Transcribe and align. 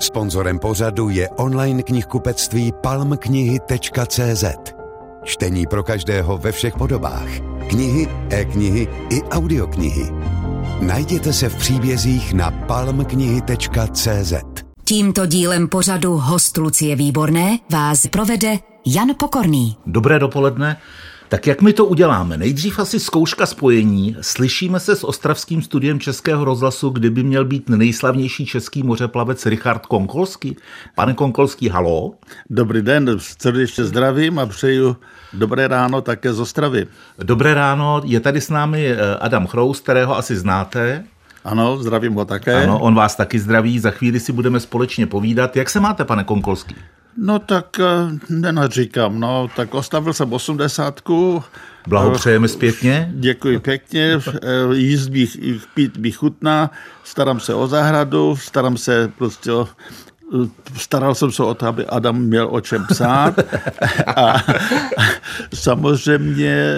Sponzorem 0.00 0.58
pořadu 0.58 1.08
je 1.08 1.28
online 1.28 1.82
knihkupectví 1.82 2.72
palmknihy.cz. 2.82 4.44
Čtení 5.24 5.66
pro 5.66 5.82
každého 5.82 6.38
ve 6.38 6.52
všech 6.52 6.74
podobách. 6.74 7.28
Knihy, 7.68 8.08
e-knihy 8.30 8.88
i 9.10 9.22
audioknihy. 9.22 10.10
Najděte 10.80 11.32
se 11.32 11.48
v 11.48 11.56
příbězích 11.56 12.32
na 12.32 12.50
palmknihy.cz. 12.50 14.32
Tímto 14.84 15.26
dílem 15.26 15.68
pořadu 15.68 16.16
host 16.16 16.56
Lucie 16.56 16.96
Výborné 16.96 17.58
vás 17.72 18.06
provede 18.06 18.58
Jan 18.86 19.08
Pokorný. 19.18 19.76
Dobré 19.86 20.18
dopoledne. 20.18 20.76
Tak 21.28 21.46
jak 21.46 21.62
my 21.62 21.72
to 21.72 21.84
uděláme? 21.86 22.36
Nejdřív 22.36 22.78
asi 22.78 23.00
zkouška 23.00 23.46
spojení. 23.46 24.16
Slyšíme 24.20 24.80
se 24.80 24.96
s 24.96 25.04
ostravským 25.04 25.62
studiem 25.62 26.00
Českého 26.00 26.44
rozhlasu, 26.44 26.90
kdyby 26.90 27.22
měl 27.22 27.44
být 27.44 27.68
nejslavnější 27.68 28.46
český 28.46 28.82
mořeplavec 28.82 29.46
Richard 29.46 29.86
Konkolský. 29.86 30.56
Pane 30.94 31.14
Konkolský, 31.14 31.68
halo. 31.68 32.14
Dobrý 32.50 32.82
den, 32.82 33.16
srdečně 33.18 33.84
zdravím 33.84 34.38
a 34.38 34.46
přeju 34.46 34.96
dobré 35.32 35.68
ráno 35.68 36.00
také 36.00 36.32
z 36.32 36.40
Ostravy. 36.40 36.86
Dobré 37.18 37.54
ráno, 37.54 38.02
je 38.04 38.20
tady 38.20 38.40
s 38.40 38.50
námi 38.50 38.86
eh, 38.86 39.16
Adam 39.20 39.46
Chrous, 39.46 39.80
kterého 39.80 40.16
asi 40.16 40.36
znáte. 40.36 41.04
Ano, 41.44 41.76
zdravím 41.76 42.14
ho 42.14 42.24
také. 42.24 42.62
Ano, 42.62 42.78
on 42.78 42.94
vás 42.94 43.16
taky 43.16 43.38
zdraví, 43.38 43.78
za 43.78 43.90
chvíli 43.90 44.20
si 44.20 44.32
budeme 44.32 44.60
společně 44.60 45.06
povídat. 45.06 45.56
Jak 45.56 45.70
se 45.70 45.80
máte, 45.80 46.04
pane 46.04 46.24
Konkolský? 46.24 46.74
No 47.16 47.38
tak 47.38 47.80
eh, 47.80 47.84
nenaříkám, 48.30 49.20
no 49.20 49.48
tak 49.56 49.74
ostavil 49.74 50.12
jsem 50.12 50.32
osmdesátku. 50.32 51.44
Blahopřejeme 51.88 52.48
zpětně. 52.48 53.12
Děkuji 53.14 53.58
pěkně, 53.58 54.18
eh, 54.42 54.74
jíst 54.74 55.08
bych, 55.08 55.36
pít 55.74 55.96
bych 55.96 56.16
chutná, 56.16 56.70
starám 57.04 57.40
se 57.40 57.54
o 57.54 57.66
zahradu, 57.66 58.36
starám 58.36 58.76
se 58.76 59.12
prostě 59.18 59.52
o 59.52 59.68
staral 60.76 61.14
jsem 61.14 61.32
se 61.32 61.42
o 61.42 61.54
to, 61.54 61.66
aby 61.66 61.86
Adam 61.86 62.18
měl 62.18 62.48
o 62.50 62.60
čem 62.60 62.86
psát 62.86 63.34
a 64.16 64.36
samozřejmě 65.54 66.74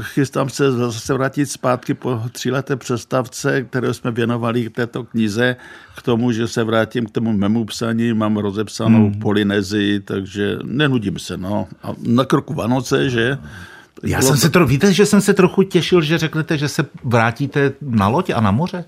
chystám 0.00 0.48
se 0.48 0.72
zase 0.72 1.14
vrátit 1.14 1.46
zpátky 1.46 1.94
po 1.94 2.22
tříleté 2.32 2.76
přestavce, 2.76 3.62
které 3.62 3.94
jsme 3.94 4.10
věnovali 4.10 4.64
k 4.64 4.74
této 4.74 5.04
knize, 5.04 5.56
k 5.96 6.02
tomu, 6.02 6.32
že 6.32 6.48
se 6.48 6.64
vrátím 6.64 7.06
k 7.06 7.10
tomu 7.10 7.32
mému 7.32 7.64
psaní, 7.64 8.12
mám 8.12 8.36
rozepsanou 8.36 9.10
hmm. 9.10 9.20
Polynezii, 9.20 10.00
takže 10.00 10.58
nenudím 10.62 11.18
se, 11.18 11.36
no. 11.36 11.68
A 11.82 11.92
na 12.06 12.24
kroku 12.24 12.54
Vánoce, 12.54 13.10
že? 13.10 13.38
Já 14.02 14.22
jsem 14.22 14.36
se 14.36 14.50
to, 14.50 14.66
víte, 14.66 14.92
že 14.92 15.06
jsem 15.06 15.20
se 15.20 15.34
trochu 15.34 15.62
těšil, 15.62 16.02
že 16.02 16.18
řeknete, 16.18 16.58
že 16.58 16.68
se 16.68 16.84
vrátíte 17.04 17.72
na 17.80 18.08
loď 18.08 18.30
a 18.30 18.40
na 18.40 18.50
moře? 18.50 18.84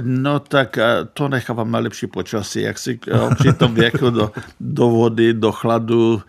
No 0.00 0.40
tak 0.40 0.78
to 1.12 1.28
nechávám 1.28 1.70
na 1.70 1.78
lepší 1.78 2.06
počasí, 2.06 2.62
jak 2.62 2.78
si 2.78 2.98
jo, 3.06 3.30
při 3.38 3.52
tom 3.52 3.74
věku 3.74 4.10
do, 4.10 4.32
do 4.60 4.88
vody, 4.88 5.34
do 5.34 5.52
chladu, 5.52 6.22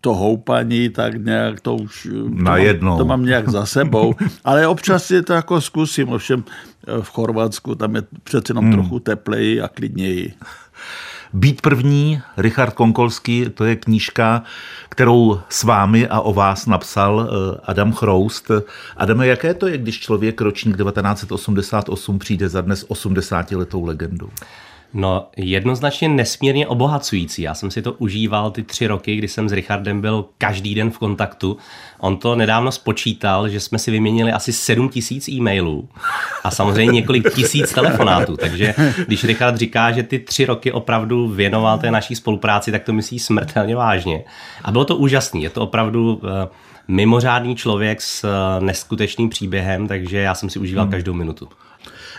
to 0.00 0.14
houpaní, 0.14 0.88
tak 0.88 1.24
nějak 1.24 1.60
to 1.60 1.74
už 1.74 2.08
na 2.28 2.56
to, 2.56 2.84
mám, 2.84 2.98
to 2.98 3.04
mám 3.04 3.24
nějak 3.24 3.48
za 3.48 3.66
sebou, 3.66 4.14
ale 4.44 4.66
občas 4.66 5.04
si 5.04 5.22
to 5.22 5.32
jako 5.32 5.60
zkusím, 5.60 6.08
ovšem 6.08 6.44
v 7.00 7.08
Chorvatsku 7.08 7.74
tam 7.74 7.96
je 7.96 8.02
přece 8.22 8.50
jenom 8.50 8.64
hmm. 8.64 8.72
trochu 8.72 9.00
tepleji 9.00 9.60
a 9.60 9.68
klidněji. 9.68 10.32
Být 11.32 11.60
první, 11.60 12.22
Richard 12.36 12.74
Konkolský, 12.74 13.46
to 13.54 13.64
je 13.64 13.76
knížka, 13.76 14.42
kterou 14.88 15.40
s 15.48 15.62
vámi 15.62 16.08
a 16.08 16.20
o 16.20 16.32
vás 16.32 16.66
napsal 16.66 17.28
eh, 17.28 17.60
Adam 17.64 17.92
Chroust. 17.92 18.50
Adame, 18.96 19.26
jaké 19.26 19.54
to 19.54 19.66
je, 19.66 19.78
když 19.78 20.00
člověk 20.00 20.40
ročník 20.40 20.76
1988 20.76 22.18
přijde 22.18 22.48
za 22.48 22.60
dnes 22.60 22.84
80 22.88 23.50
letou 23.50 23.84
legendou? 23.84 24.28
No, 24.94 25.28
jednoznačně 25.36 26.08
nesmírně 26.08 26.66
obohacující. 26.66 27.42
Já 27.42 27.54
jsem 27.54 27.70
si 27.70 27.82
to 27.82 27.92
užíval 27.92 28.50
ty 28.50 28.62
tři 28.62 28.86
roky, 28.86 29.16
kdy 29.16 29.28
jsem 29.28 29.48
s 29.48 29.52
Richardem 29.52 30.00
byl 30.00 30.24
každý 30.38 30.74
den 30.74 30.90
v 30.90 30.98
kontaktu. 30.98 31.56
On 31.98 32.16
to 32.16 32.36
nedávno 32.36 32.72
spočítal, 32.72 33.48
že 33.48 33.60
jsme 33.60 33.78
si 33.78 33.90
vyměnili 33.90 34.32
asi 34.32 34.52
7 34.52 34.88
tisíc 34.88 35.28
e-mailů 35.28 35.88
a 36.44 36.50
samozřejmě 36.50 36.92
několik 36.92 37.34
tisíc 37.34 37.72
telefonátů. 37.72 38.36
Takže 38.36 38.74
když 39.06 39.24
Richard 39.24 39.56
říká, 39.56 39.92
že 39.92 40.02
ty 40.02 40.18
tři 40.18 40.44
roky 40.44 40.72
opravdu 40.72 41.28
věnoval 41.28 41.78
té 41.78 41.90
naší 41.90 42.14
spolupráci, 42.14 42.72
tak 42.72 42.82
to 42.82 42.92
myslí 42.92 43.18
smrtelně 43.18 43.76
vážně. 43.76 44.24
A 44.64 44.72
bylo 44.72 44.84
to 44.84 44.96
úžasné. 44.96 45.40
Je 45.40 45.50
to 45.50 45.62
opravdu 45.62 46.20
eh, 46.24 46.48
mimořádný 46.88 47.56
člověk 47.56 48.00
s 48.00 48.24
eh, 48.24 48.64
neskutečným 48.64 49.28
příběhem, 49.28 49.88
takže 49.88 50.18
já 50.18 50.34
jsem 50.34 50.50
si 50.50 50.58
užíval 50.58 50.84
hmm. 50.84 50.92
každou 50.92 51.14
minutu. 51.14 51.48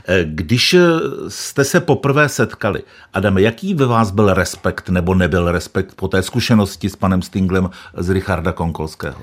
Eh, 0.07 0.25
když 0.25 0.73
eh, 0.73 0.79
jste 1.27 1.63
se 1.63 1.79
poprvé 1.79 2.29
setkali, 2.29 2.83
Adame, 3.13 3.41
jaký 3.41 3.73
ve 3.73 3.85
vás 3.85 4.11
byl 4.11 4.33
respekt 4.33 4.89
nebo 4.89 5.13
nebyl 5.13 5.51
respekt 5.51 5.95
po 5.95 6.07
té 6.07 6.23
zkušenosti 6.23 6.89
s 6.89 6.95
panem 6.95 7.21
Stinglem 7.21 7.69
z 7.97 8.09
Richarda 8.09 8.51
Konkolského? 8.51 9.21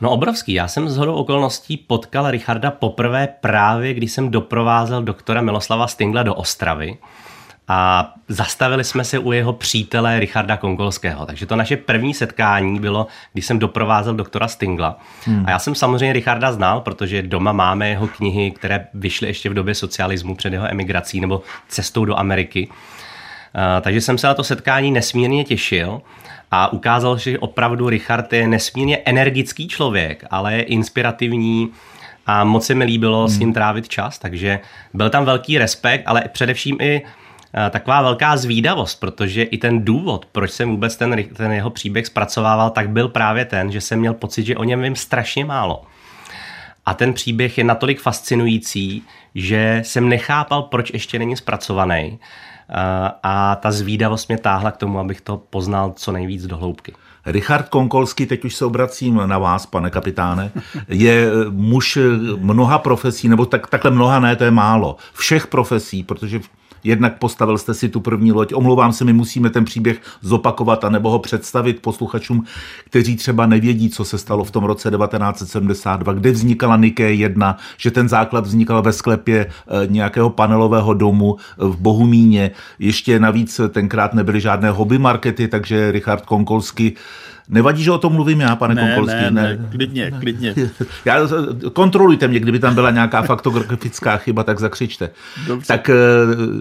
No 0.00 0.10
obrovský. 0.10 0.52
Já 0.52 0.68
jsem 0.68 0.88
z 0.88 0.96
hodou 0.96 1.14
okolností 1.14 1.76
potkal 1.76 2.30
Richarda 2.30 2.70
poprvé 2.70 3.28
právě, 3.40 3.94
když 3.94 4.12
jsem 4.12 4.30
doprovázel 4.30 5.02
doktora 5.02 5.40
Miloslava 5.40 5.86
Stingla 5.86 6.22
do 6.22 6.34
Ostravy 6.34 6.98
a 7.74 8.14
zastavili 8.28 8.84
jsme 8.84 9.04
se 9.04 9.18
u 9.18 9.32
jeho 9.32 9.52
přítele 9.52 10.20
Richarda 10.20 10.56
Konkolského. 10.56 11.26
Takže 11.26 11.46
to 11.46 11.56
naše 11.56 11.76
první 11.76 12.14
setkání 12.14 12.80
bylo, 12.80 13.06
když 13.32 13.46
jsem 13.46 13.58
doprovázel 13.58 14.14
doktora 14.14 14.48
Stingla. 14.48 14.98
Hmm. 15.24 15.46
A 15.46 15.50
já 15.50 15.58
jsem 15.58 15.74
samozřejmě 15.74 16.12
Richarda 16.12 16.52
znal, 16.52 16.80
protože 16.80 17.22
doma 17.22 17.52
máme 17.52 17.88
jeho 17.88 18.08
knihy, 18.08 18.50
které 18.50 18.86
vyšly 18.94 19.28
ještě 19.28 19.50
v 19.50 19.54
době 19.54 19.74
socialismu 19.74 20.34
před 20.34 20.52
jeho 20.52 20.70
emigrací 20.70 21.20
nebo 21.20 21.42
cestou 21.68 22.04
do 22.04 22.18
Ameriky. 22.18 22.68
Takže 23.80 24.00
jsem 24.00 24.18
se 24.18 24.26
na 24.26 24.34
to 24.34 24.44
setkání 24.44 24.90
nesmírně 24.90 25.44
těšil 25.44 26.02
a 26.50 26.72
ukázal, 26.72 27.18
že 27.18 27.38
opravdu 27.38 27.88
Richard 27.88 28.32
je 28.32 28.48
nesmírně 28.48 28.96
energický 28.96 29.68
člověk, 29.68 30.24
ale 30.30 30.54
je 30.54 30.62
inspirativní, 30.62 31.72
a 32.26 32.44
moc 32.44 32.66
se 32.66 32.74
mi 32.74 32.84
líbilo 32.84 33.18
hmm. 33.18 33.28
s 33.28 33.38
ním 33.38 33.52
trávit 33.52 33.88
čas, 33.88 34.18
takže 34.18 34.60
byl 34.94 35.10
tam 35.10 35.24
velký 35.24 35.58
respekt, 35.58 36.02
ale 36.06 36.24
především 36.32 36.76
i 36.80 37.02
taková 37.70 38.02
velká 38.02 38.36
zvídavost, 38.36 39.00
protože 39.00 39.42
i 39.42 39.58
ten 39.58 39.84
důvod, 39.84 40.26
proč 40.32 40.50
jsem 40.50 40.70
vůbec 40.70 40.96
ten, 40.96 41.24
ten 41.36 41.52
jeho 41.52 41.70
příběh 41.70 42.06
zpracovával, 42.06 42.70
tak 42.70 42.90
byl 42.90 43.08
právě 43.08 43.44
ten, 43.44 43.72
že 43.72 43.80
jsem 43.80 43.98
měl 43.98 44.14
pocit, 44.14 44.46
že 44.46 44.56
o 44.56 44.64
něm 44.64 44.82
vím 44.82 44.96
strašně 44.96 45.44
málo. 45.44 45.82
A 46.86 46.94
ten 46.94 47.12
příběh 47.12 47.58
je 47.58 47.64
natolik 47.64 48.00
fascinující, 48.00 49.02
že 49.34 49.82
jsem 49.84 50.08
nechápal, 50.08 50.62
proč 50.62 50.90
ještě 50.92 51.18
není 51.18 51.36
zpracovaný. 51.36 52.18
Eh, 52.70 53.10
a 53.22 53.56
ta 53.56 53.70
zvídavost 53.70 54.28
mě 54.28 54.38
táhla 54.38 54.70
k 54.70 54.76
tomu, 54.76 54.98
abych 54.98 55.20
to 55.20 55.36
poznal 55.36 55.92
co 55.96 56.12
nejvíc 56.12 56.46
do 56.46 56.56
hloubky. 56.56 56.92
Richard 57.26 57.68
Konkolský, 57.68 58.26
teď 58.26 58.44
už 58.44 58.54
se 58.54 58.64
obracím 58.64 59.20
na 59.26 59.38
vás, 59.38 59.66
pane 59.66 59.90
kapitáne, 59.90 60.50
je 60.88 61.26
muž 61.50 61.98
mnoha 62.38 62.78
profesí, 62.78 63.28
nebo 63.28 63.46
tak, 63.46 63.66
takhle 63.66 63.90
mnoha 63.90 64.20
ne, 64.20 64.36
to 64.36 64.44
je 64.44 64.50
málo. 64.50 64.96
Všech 65.12 65.46
profesí, 65.46 66.02
protože 66.02 66.40
Jednak 66.84 67.18
postavil 67.18 67.58
jste 67.58 67.74
si 67.74 67.88
tu 67.88 68.00
první 68.00 68.32
loď. 68.32 68.54
Omlouvám 68.54 68.92
se, 68.92 69.04
my 69.04 69.12
musíme 69.12 69.50
ten 69.50 69.64
příběh 69.64 70.00
zopakovat 70.20 70.84
a 70.84 70.88
nebo 70.88 71.10
ho 71.10 71.18
představit 71.18 71.82
posluchačům, 71.82 72.44
kteří 72.84 73.16
třeba 73.16 73.46
nevědí, 73.46 73.90
co 73.90 74.04
se 74.04 74.18
stalo 74.18 74.44
v 74.44 74.50
tom 74.50 74.64
roce 74.64 74.90
1972, 74.90 76.12
kde 76.12 76.30
vznikala 76.30 76.76
Nike 76.76 77.12
1, 77.12 77.56
že 77.76 77.90
ten 77.90 78.08
základ 78.08 78.46
vznikal 78.46 78.82
ve 78.82 78.92
sklepě 78.92 79.46
eh, 79.46 79.86
nějakého 79.86 80.30
panelového 80.30 80.94
domu 80.94 81.36
eh, 81.38 81.64
v 81.64 81.76
Bohumíně. 81.76 82.50
Ještě 82.78 83.20
navíc 83.20 83.60
tenkrát 83.70 84.14
nebyly 84.14 84.40
žádné 84.40 84.70
hobby 84.70 84.98
markety, 84.98 85.48
takže 85.48 85.92
Richard 85.92 86.26
Konkolsky 86.26 86.92
Nevadí, 87.48 87.82
že 87.82 87.90
o 87.90 87.98
tom 87.98 88.12
mluvím 88.12 88.40
já, 88.40 88.56
pane 88.56 88.74
ne, 88.74 88.82
Konkolský? 88.82 89.16
Ne, 89.20 89.30
ne, 89.30 89.42
ne, 89.42 89.68
klidně, 89.70 90.10
klidně. 90.20 90.54
Já, 91.04 91.28
kontrolujte 91.72 92.28
mě, 92.28 92.40
kdyby 92.40 92.58
tam 92.58 92.74
byla 92.74 92.90
nějaká 92.90 93.22
faktografická 93.32 94.16
chyba, 94.16 94.42
tak 94.42 94.60
zakřičte. 94.60 95.10
Dobře. 95.46 95.66
Tak 95.66 95.90
e, 95.90 95.94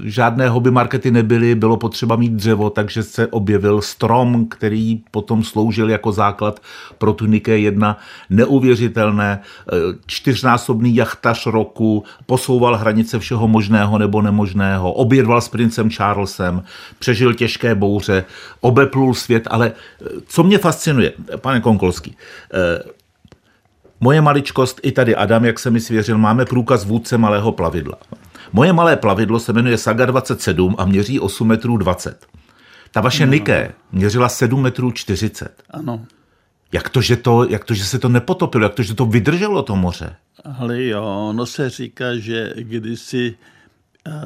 žádné 0.04 0.50
hobby 0.50 0.72
markety 0.72 1.12
nebyly, 1.12 1.56
bylo 1.56 1.78
potřeba 1.78 2.16
mít 2.16 2.32
dřevo, 2.32 2.70
takže 2.70 3.04
se 3.04 3.28
objevil 3.28 3.82
strom, 3.82 4.46
který 4.46 5.02
potom 5.12 5.44
sloužil 5.44 5.90
jako 5.90 6.12
základ 6.12 6.60
pro 6.98 7.14
tu 7.14 7.26
Nike 7.26 7.58
1. 7.58 7.98
Neuvěřitelné, 8.30 9.32
e, 9.32 9.76
čtyřnásobný 10.06 10.96
jachtař 10.96 11.46
roku, 11.46 12.04
posouval 12.26 12.78
hranice 12.78 13.20
všeho 13.20 13.48
možného 13.48 13.98
nebo 13.98 14.22
nemožného, 14.22 14.94
obědval 14.94 15.42
s 15.42 15.50
princem 15.50 15.90
Charlesem, 15.90 16.64
přežil 17.00 17.34
těžké 17.34 17.76
bouře, 17.76 18.26
obeplul 18.62 19.14
svět, 19.14 19.48
ale 19.52 19.72
co 20.28 20.44
mě 20.44 20.58
fascinuje, 20.58 20.71
pane 21.38 21.62
Konkolský, 21.62 22.18
eh, 22.54 22.84
moje 24.00 24.22
maličkost, 24.22 24.80
i 24.84 24.92
tady 24.92 25.16
Adam, 25.16 25.46
jak 25.46 25.60
se 25.60 25.70
mi 25.70 25.80
svěřil, 25.80 26.18
máme 26.18 26.46
průkaz 26.46 26.86
vůdce 26.86 27.18
malého 27.18 27.52
plavidla. 27.52 27.98
Moje 28.54 28.74
malé 28.74 28.96
plavidlo 28.96 29.40
se 29.40 29.54
jmenuje 29.54 29.78
Saga 29.78 30.06
27 30.06 30.76
a 30.78 30.86
měří 30.86 31.20
8 31.20 31.48
metrů 31.48 31.78
20. 31.78 32.26
Ta 32.92 33.02
vaše 33.02 33.26
no. 33.26 33.32
Nike 33.32 33.72
měřila 33.92 34.30
7 34.30 34.62
metrů 34.62 34.92
40. 34.92 35.64
Ano. 35.70 36.06
Jak 36.72 36.90
to, 36.90 37.02
že 37.02 37.16
to, 37.18 37.50
jak 37.50 37.66
to, 37.66 37.74
že 37.74 37.86
se 37.86 38.00
to 38.00 38.10
nepotopilo, 38.10 38.64
jak 38.64 38.74
to, 38.74 38.84
že 38.84 38.96
to 38.96 39.06
vydrželo 39.06 39.64
to 39.64 39.76
moře? 39.76 40.16
Ale 40.60 40.84
jo, 40.84 41.04
ono 41.30 41.46
se 41.46 41.70
říká, 41.70 42.18
že 42.18 42.54
kdysi 42.58 43.36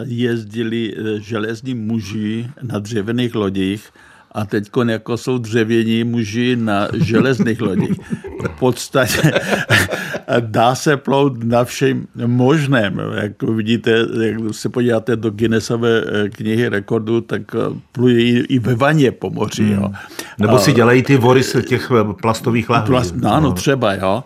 jezdili 0.03 0.95
železní 1.19 1.73
muži 1.73 2.49
na 2.61 2.79
dřevěných 2.79 3.35
lodích 3.35 3.89
a 4.35 4.45
teď 4.45 4.69
jako 4.87 5.17
jsou 5.17 5.37
dřevění 5.37 6.03
muži 6.03 6.55
na 6.55 6.87
železných 6.93 7.61
lodích. 7.61 7.99
V 8.43 8.59
podstatě 8.59 9.31
dá 10.39 10.75
se 10.75 10.97
plout 10.97 11.43
na 11.43 11.63
všem 11.63 12.07
možném. 12.25 13.01
Jak 13.21 13.43
vidíte, 13.43 13.91
jak 14.21 14.37
se 14.51 14.69
podíváte 14.69 15.15
do 15.15 15.29
Guinnessové 15.29 16.03
eh, 16.05 16.29
knihy 16.29 16.69
rekordů, 16.69 17.21
tak 17.21 17.41
eh, 17.55 17.79
pluje 17.91 18.43
i 18.43 18.59
ve 18.59 18.75
vaně 18.75 19.11
po 19.11 19.29
moři. 19.29 19.63
Hmm. 19.63 19.73
Jo. 19.73 19.91
Nebo 20.39 20.59
si 20.59 20.73
dělají 20.73 21.03
ty 21.03 21.17
vory 21.17 21.43
z 21.43 21.65
těch 21.67 21.91
eh, 21.91 22.13
plastových 22.21 22.69
lahví. 22.69 22.87
Plast, 22.87 23.15
no, 23.15 23.39
no, 23.39 23.51
třeba, 23.51 23.93
jo. 23.93 24.23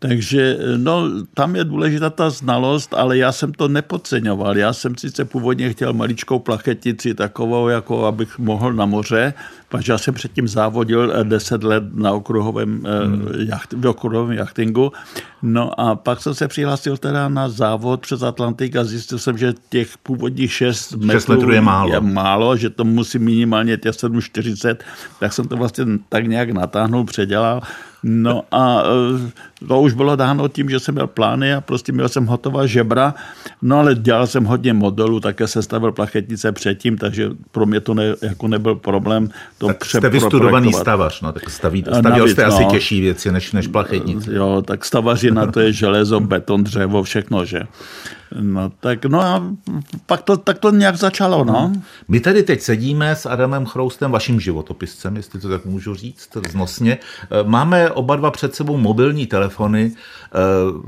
Takže 0.00 0.58
no, 0.76 1.02
tam 1.34 1.56
je 1.56 1.64
důležitá 1.64 2.10
ta 2.10 2.30
znalost, 2.30 2.94
ale 2.94 3.18
já 3.18 3.32
jsem 3.32 3.52
to 3.52 3.68
nepodceňoval. 3.68 4.58
Já 4.58 4.72
jsem 4.72 4.96
sice 4.96 5.24
původně 5.24 5.70
chtěl 5.72 5.92
maličkou 5.92 6.38
plachetici 6.38 7.14
takovou, 7.14 7.68
jako 7.68 8.06
abych 8.06 8.38
mohl 8.38 8.72
na 8.72 8.86
moře, 8.86 9.34
protože 9.68 9.92
já 9.92 9.98
jsem 9.98 10.14
předtím 10.14 10.48
závodil 10.48 11.24
10 11.24 11.64
let 11.64 11.84
na 11.94 12.12
okruhovém, 12.12 12.82
eh, 12.86 13.04
hmm. 13.04 13.28
jacht, 13.38 13.72
v 13.72 13.86
okruhovém 13.86 14.38
jachtingu. 14.38 14.92
No 15.42 15.80
a 15.80 15.94
pak 15.94 16.22
jsem 16.22 16.34
se 16.34 16.48
přihlásil 16.48 16.96
teda 16.96 17.28
na 17.28 17.48
závod 17.48 18.00
přes 18.00 18.22
Atlantik 18.22 18.76
a 18.76 18.84
zjistil 18.84 19.18
jsem, 19.18 19.38
že 19.38 19.54
těch 19.68 19.98
původních 19.98 20.52
6 20.52 20.92
metrů, 20.92 21.34
metrů 21.34 21.52
je 21.52 21.60
málo. 21.60 21.92
je 21.92 22.00
málo, 22.00 22.56
že 22.56 22.70
to 22.70 22.84
musí 22.84 23.18
minimálně 23.18 23.76
těch 23.76 23.94
7,40, 23.94 24.76
tak 25.20 25.32
jsem 25.32 25.47
to 25.48 25.56
vlastně 25.56 25.84
tak 26.08 26.26
nějak 26.26 26.50
natáhnul, 26.50 27.04
předělal. 27.04 27.60
No 28.02 28.42
a 28.50 28.82
e, 29.62 29.66
to 29.66 29.80
už 29.80 29.94
bylo 29.94 30.16
dáno 30.16 30.48
tím, 30.48 30.70
že 30.70 30.80
jsem 30.80 30.94
měl 30.94 31.06
plány 31.06 31.54
a 31.54 31.60
prostě 31.60 31.92
měl 31.92 32.08
jsem 32.08 32.26
hotová 32.26 32.66
žebra, 32.66 33.14
no 33.62 33.78
ale 33.78 33.94
dělal 33.94 34.26
jsem 34.26 34.44
hodně 34.44 34.72
modelů, 34.72 35.20
také 35.20 35.46
se 35.46 35.62
stavil 35.62 35.92
plachetnice 35.92 36.52
předtím, 36.52 36.98
takže 36.98 37.30
pro 37.50 37.66
mě 37.66 37.80
to 37.80 37.94
ne, 37.94 38.04
jako 38.22 38.48
nebyl 38.48 38.74
problém 38.74 39.30
to 39.58 39.66
tak 39.66 39.84
jste 39.84 40.08
vystudovaný 40.08 40.72
stavař, 40.72 41.20
no, 41.20 41.32
tak 41.32 41.50
staví, 41.50 41.82
stavěl 41.82 42.18
Navíc, 42.18 42.32
jste 42.32 42.46
no, 42.46 42.54
asi 42.54 42.64
těžší 42.64 43.00
věci 43.00 43.32
než, 43.32 43.52
než 43.52 43.66
plachetnice. 43.66 44.34
Jo, 44.34 44.62
tak 44.66 44.84
stavařina 44.84 45.46
to 45.46 45.60
je 45.60 45.72
železo, 45.72 46.20
beton, 46.20 46.64
dřevo, 46.64 47.02
všechno, 47.02 47.44
že. 47.44 47.62
No, 48.40 48.72
tak 48.80 49.04
no 49.04 49.20
a 49.20 49.42
pak 50.06 50.22
to, 50.22 50.36
tak 50.36 50.58
to 50.58 50.70
nějak 50.70 50.96
začalo, 50.96 51.44
no. 51.44 51.72
My 52.08 52.20
tady 52.20 52.42
teď 52.42 52.60
sedíme 52.60 53.16
s 53.16 53.26
Adamem 53.26 53.66
Chroustem, 53.66 54.10
vaším 54.10 54.40
životopiscem, 54.40 55.16
jestli 55.16 55.40
to 55.40 55.48
tak 55.48 55.64
můžu 55.64 55.94
říct, 55.94 56.36
znosně. 56.48 56.98
Máme 57.42 57.90
oba 57.90 58.16
dva 58.16 58.30
před 58.30 58.54
sebou 58.54 58.76
mobilní 58.76 59.26
telefony, 59.26 59.92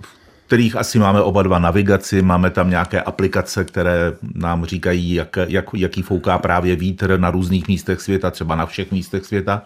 v 0.01 0.47
kterých 0.47 0.77
asi 0.77 0.99
máme 0.99 1.23
oba 1.23 1.43
dva 1.43 1.59
navigaci, 1.59 2.23
máme 2.23 2.51
tam 2.51 2.71
nějaké 2.71 3.03
aplikace, 3.03 3.65
které 3.65 4.13
nám 4.35 4.65
říkají, 4.65 5.15
jak, 5.15 5.39
jak, 5.47 5.65
jaký 5.77 6.03
fouká 6.03 6.39
právě 6.39 6.77
vítr 6.77 7.19
na 7.19 7.31
různých 7.31 7.69
místech 7.69 8.01
světa, 8.01 8.31
třeba 8.31 8.55
na 8.55 8.67
všech 8.67 8.93
místech 8.93 9.25
světa. 9.25 9.63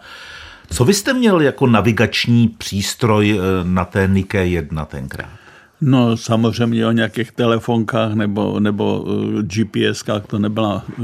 Co 0.69 0.85
vy 0.85 0.93
jste 0.93 1.13
měl 1.13 1.41
jako 1.41 1.67
navigační 1.67 2.47
přístroj 2.47 3.39
eh, 3.39 3.63
na 3.63 3.85
té 3.85 4.07
Nike 4.07 4.45
1 4.45 4.85
tenkrát? 4.85 5.44
No 5.81 6.17
samozřejmě 6.17 6.87
o 6.87 6.91
nějakých 6.91 7.31
telefonkách 7.31 8.13
nebo, 8.13 8.59
nebo 8.59 9.05
eh, 9.07 9.43
GPSkách 9.43 10.25
to 10.25 10.39
nebyla 10.39 10.85
eh, 10.99 11.03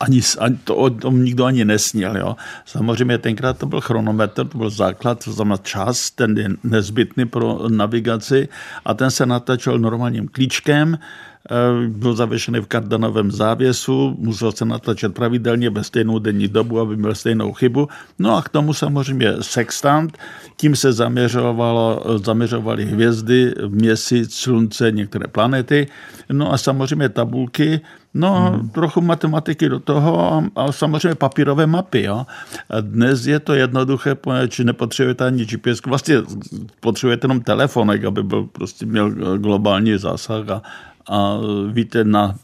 ani, 0.00 0.20
ani 0.38 0.56
to 0.64 0.76
o 0.76 0.90
tom 0.90 1.24
nikdo 1.24 1.44
ani 1.44 1.64
nesnil. 1.64 2.16
Jo. 2.16 2.36
Samozřejmě 2.64 3.18
tenkrát 3.18 3.58
to 3.58 3.66
byl 3.66 3.80
chronometr, 3.80 4.46
to 4.46 4.58
byl 4.58 4.70
základ, 4.70 5.24
to 5.24 5.32
znamená 5.32 5.56
čas, 5.56 6.10
ten 6.10 6.38
je 6.38 6.48
nezbytný 6.64 7.26
pro 7.26 7.68
navigaci 7.68 8.48
a 8.84 8.94
ten 8.94 9.10
se 9.10 9.26
natáčel 9.26 9.78
normálním 9.78 10.28
klíčkem, 10.28 10.98
byl 11.88 12.14
zavěšený 12.14 12.60
v 12.60 12.66
kardanovém 12.66 13.30
závěsu, 13.30 14.16
musel 14.18 14.52
se 14.52 14.64
natáčet 14.64 15.14
pravidelně 15.14 15.70
ve 15.70 15.84
stejnou 15.84 16.18
denní 16.18 16.48
dobu, 16.48 16.80
aby 16.80 16.96
měl 16.96 17.14
stejnou 17.14 17.52
chybu. 17.52 17.88
No 18.18 18.36
a 18.36 18.42
k 18.42 18.48
tomu 18.48 18.74
samozřejmě 18.74 19.32
sextant, 19.40 20.18
tím 20.56 20.76
se 20.76 20.92
zaměřovalo, 20.92 22.02
zaměřovaly 22.24 22.84
hvězdy, 22.84 23.54
měsíc, 23.68 24.34
slunce, 24.34 24.92
některé 24.92 25.28
planety. 25.28 25.86
No 26.32 26.52
a 26.52 26.58
samozřejmě 26.58 27.08
tabulky, 27.08 27.80
No 28.14 28.50
hmm. 28.50 28.68
trochu 28.68 29.00
matematiky 29.00 29.68
do 29.68 29.80
toho 29.80 30.32
a, 30.34 30.44
a 30.56 30.72
samozřejmě 30.72 31.14
papírové 31.14 31.66
mapy. 31.66 32.02
Jo. 32.02 32.26
A 32.70 32.80
dnes 32.80 33.26
je 33.26 33.40
to 33.40 33.54
jednoduché, 33.54 34.14
protože 34.14 34.64
nepotřebujete 34.64 35.26
ani 35.26 35.44
GPS, 35.44 35.80
vlastně 35.86 36.16
potřebujete 36.80 37.24
jenom 37.24 37.40
telefonek, 37.40 38.04
aby 38.04 38.22
byl, 38.22 38.44
prostě 38.44 38.86
měl 38.86 39.38
globální 39.38 39.98
zásah 39.98 40.48
a, 40.48 40.62
a 41.10 41.38
víte 41.72 42.04
na 42.04 42.34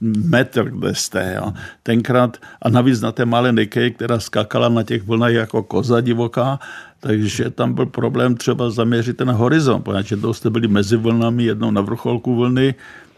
metr, 0.00 0.70
kde 0.70 0.94
jste. 0.94 1.34
Jo. 1.36 1.52
Tenkrát, 1.82 2.36
a 2.62 2.68
navíc 2.68 3.00
na 3.00 3.12
té 3.12 3.24
malé 3.24 3.52
Nike, 3.52 3.90
která 3.90 4.20
skákala 4.20 4.68
na 4.68 4.82
těch 4.82 5.02
vlnách 5.02 5.32
jako 5.32 5.62
koza 5.62 6.00
divoká, 6.00 6.58
takže 7.00 7.50
tam 7.50 7.72
byl 7.72 7.86
problém 7.86 8.34
třeba 8.34 8.70
zaměřit 8.70 9.16
ten 9.16 9.30
horizont, 9.30 9.82
protože 9.82 10.16
to 10.16 10.34
jste 10.34 10.50
byli 10.50 10.68
mezi 10.68 10.96
vlnami, 10.96 11.44
jednou 11.44 11.70
na 11.70 11.80
vrcholku 11.80 12.36
vlny. 12.36 12.74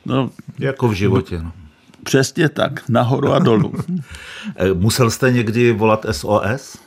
No, 0.06 0.30
jako 0.58 0.88
v 0.88 0.92
životě. 0.92 1.40
No. 1.42 1.52
Přesně 2.04 2.48
tak, 2.48 2.88
nahoru 2.88 3.32
a 3.32 3.38
dolů. 3.38 3.72
Musel 4.74 5.10
jste 5.10 5.32
někdy 5.32 5.72
volat 5.72 6.06
SOS? 6.10 6.78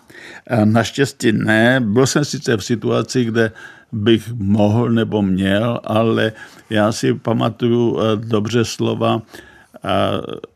Naštěstí 0.63 1.31
ne. 1.31 1.79
Byl 1.79 2.07
jsem 2.07 2.25
sice 2.25 2.57
v 2.57 2.63
situaci, 2.63 3.25
kde 3.25 3.51
bych 3.91 4.33
mohl 4.33 4.89
nebo 4.89 5.21
měl, 5.21 5.79
ale 5.83 6.31
já 6.69 6.91
si 6.91 7.13
pamatuju 7.13 7.99
eh, 7.99 8.15
dobře 8.15 8.65
slova 8.65 9.21
eh, 9.21 9.89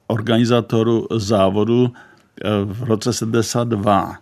organizátoru 0.07 1.07
závodu 1.11 1.93
eh, 1.93 2.49
v 2.65 2.83
roce 2.83 3.13
72. 3.13 4.17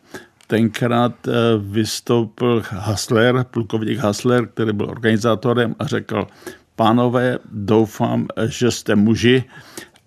Tenkrát 0.48 1.14
vystoupil 1.60 2.64
Hasler, 2.70 3.46
plukovník 3.52 3.98
Hasler, 3.98 4.48
který 4.48 4.74
byl 4.74 4.90
organizátorem 4.90 5.76
a 5.80 5.86
řekl, 5.86 6.28
pánové, 6.76 7.38
doufám, 7.52 8.28
že 8.48 8.72
jste 8.72 8.96
muži 8.96 9.44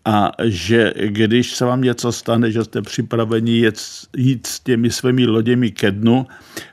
a 0.05 0.33
že 0.45 0.93
když 0.97 1.57
se 1.57 1.65
vám 1.65 1.83
něco 1.83 2.13
stane, 2.13 2.51
že 2.51 2.65
jste 2.65 2.83
připraveni 2.83 3.53
jít, 3.53 3.81
jít 4.17 4.47
s 4.47 4.61
těmi 4.61 4.91
svými 4.91 5.27
loděmi 5.27 5.71
ke 5.71 5.91
dnu, 5.91 6.27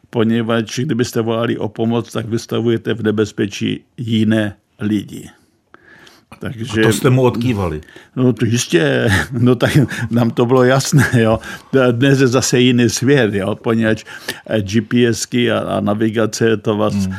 poněvadž 0.09 0.79
kdybyste 0.79 1.21
volali 1.21 1.57
o 1.57 1.69
pomoc, 1.69 2.11
tak 2.11 2.25
vystavujete 2.25 2.93
v 2.93 3.03
nebezpečí 3.03 3.83
jiné 3.97 4.55
lidi. 4.79 5.29
Takže, 6.39 6.81
a 6.81 6.83
to 6.83 6.93
jste 6.93 7.09
mu 7.09 7.21
odkývali. 7.21 7.81
No 8.15 8.33
to 8.33 8.45
jistě, 8.45 9.11
no 9.31 9.55
tak 9.55 9.77
nám 10.11 10.31
to 10.31 10.45
bylo 10.45 10.63
jasné, 10.63 11.09
jo. 11.13 11.39
Dnes 11.91 12.19
je 12.19 12.27
zase 12.27 12.59
jiný 12.59 12.89
svět, 12.89 13.33
jo, 13.33 13.55
poněvadž 13.55 14.03
GPSky 14.59 15.51
a, 15.51 15.59
a 15.59 15.79
navigace 15.79 16.57
to 16.57 16.77
vás 16.77 16.93
hmm. 16.93 17.15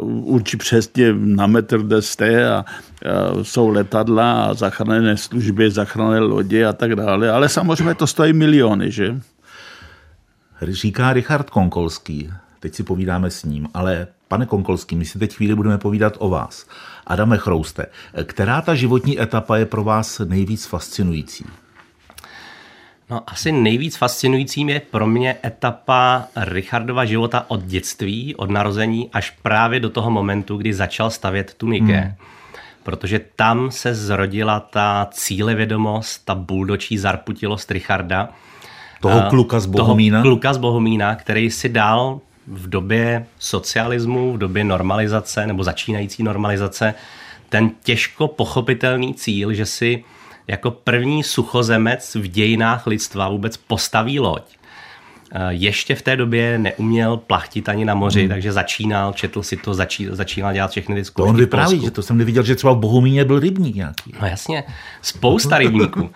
uh, 0.00 0.34
určí 0.34 0.56
přesně 0.56 1.12
na 1.12 1.46
metr, 1.46 1.78
kde 1.78 2.02
jste 2.02 2.48
a 2.50 2.64
uh, 3.34 3.42
jsou 3.42 3.68
letadla 3.68 4.44
a 4.44 4.54
záchranné 4.54 5.16
služby, 5.16 5.70
záchranné 5.70 6.20
lodě 6.20 6.66
a 6.66 6.72
tak 6.72 6.96
dále, 6.96 7.30
ale 7.30 7.48
samozřejmě 7.48 7.94
to 7.94 8.06
stojí 8.06 8.32
miliony, 8.32 8.90
že? 8.90 9.20
Říká 10.62 11.12
Richard 11.12 11.50
Konkolský, 11.50 12.30
teď 12.60 12.74
si 12.74 12.82
povídáme 12.82 13.30
s 13.30 13.44
ním, 13.44 13.68
ale 13.74 14.06
pane 14.28 14.46
Konkolský, 14.46 14.96
my 14.96 15.04
si 15.04 15.18
teď 15.18 15.34
chvíli 15.34 15.54
budeme 15.54 15.78
povídat 15.78 16.16
o 16.18 16.28
vás. 16.28 16.66
Adame 17.06 17.38
Chrouste, 17.38 17.86
která 18.24 18.60
ta 18.62 18.74
životní 18.74 19.20
etapa 19.22 19.56
je 19.56 19.66
pro 19.66 19.84
vás 19.84 20.18
nejvíc 20.18 20.66
fascinující? 20.66 21.46
No, 23.10 23.22
asi 23.26 23.52
nejvíc 23.52 23.96
fascinujícím 23.96 24.68
je 24.68 24.80
pro 24.80 25.06
mě 25.06 25.36
etapa 25.44 26.28
Richardova 26.36 27.04
života 27.04 27.44
od 27.48 27.62
dětství, 27.62 28.36
od 28.36 28.50
narození, 28.50 29.10
až 29.12 29.30
právě 29.42 29.80
do 29.80 29.90
toho 29.90 30.10
momentu, 30.10 30.56
kdy 30.56 30.74
začal 30.74 31.10
stavět 31.10 31.54
tu 31.54 31.68
Nike. 31.68 31.96
Hmm. 31.96 32.14
Protože 32.82 33.20
tam 33.36 33.70
se 33.70 33.94
zrodila 33.94 34.60
ta 34.60 35.08
cílevědomost, 35.12 36.24
ta 36.24 36.34
buldočí 36.34 36.98
zarputilost 36.98 37.70
Richarda, 37.70 38.28
toho 39.00 39.22
kluka 39.30 39.60
z 39.60 39.66
Bohumína? 39.66 40.22
Toho 40.22 40.34
kluka 40.34 40.52
z 40.52 40.58
Bohumína, 40.58 41.14
který 41.14 41.50
si 41.50 41.68
dal 41.68 42.20
v 42.46 42.68
době 42.68 43.26
socialismu, 43.38 44.32
v 44.32 44.38
době 44.38 44.64
normalizace 44.64 45.46
nebo 45.46 45.64
začínající 45.64 46.22
normalizace 46.22 46.94
ten 47.48 47.70
těžko 47.82 48.28
pochopitelný 48.28 49.14
cíl, 49.14 49.54
že 49.54 49.66
si 49.66 50.04
jako 50.48 50.70
první 50.70 51.22
suchozemec 51.22 52.14
v 52.14 52.26
dějinách 52.26 52.86
lidstva 52.86 53.28
vůbec 53.28 53.56
postaví 53.56 54.20
loď. 54.20 54.42
Eh, 55.32 55.38
ještě 55.50 55.94
v 55.94 56.02
té 56.02 56.16
době 56.16 56.58
neuměl 56.58 57.16
plachtit 57.16 57.68
ani 57.68 57.84
na 57.84 57.94
moři, 57.94 58.20
hmm. 58.20 58.28
takže 58.28 58.52
začínal, 58.52 59.12
četl 59.12 59.42
si 59.42 59.56
to, 59.56 59.74
začí, 59.74 60.08
začínal 60.10 60.52
dělat 60.52 60.70
všechny 60.70 60.94
ty 60.94 61.04
zkoušky. 61.04 61.26
To 61.26 61.30
on 61.30 61.36
vypráví, 61.36 61.80
že 61.80 61.90
to 61.90 62.02
jsem 62.02 62.18
neviděl, 62.18 62.42
že 62.42 62.56
třeba 62.56 62.72
v 62.72 62.78
Bohumíně 62.78 63.24
byl 63.24 63.38
rybník 63.38 63.74
nějaký. 63.74 64.14
No 64.20 64.26
jasně, 64.26 64.64
spousta 65.02 65.58
rybníků. 65.58 66.10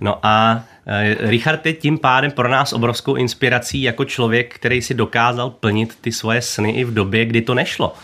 No 0.00 0.18
a 0.22 0.64
Eh, 0.64 0.69
Richard 1.18 1.66
je 1.66 1.72
tím 1.72 1.98
pádem 1.98 2.30
pro 2.30 2.48
nás 2.48 2.72
obrovskou 2.72 3.14
inspirací 3.14 3.82
jako 3.82 4.04
člověk, 4.04 4.54
který 4.54 4.82
si 4.82 4.94
dokázal 4.94 5.50
plnit 5.50 5.98
ty 6.00 6.12
svoje 6.12 6.42
sny 6.42 6.70
i 6.70 6.84
v 6.84 6.94
době, 6.94 7.24
kdy 7.24 7.42
to 7.42 7.54
nešlo. 7.54 7.94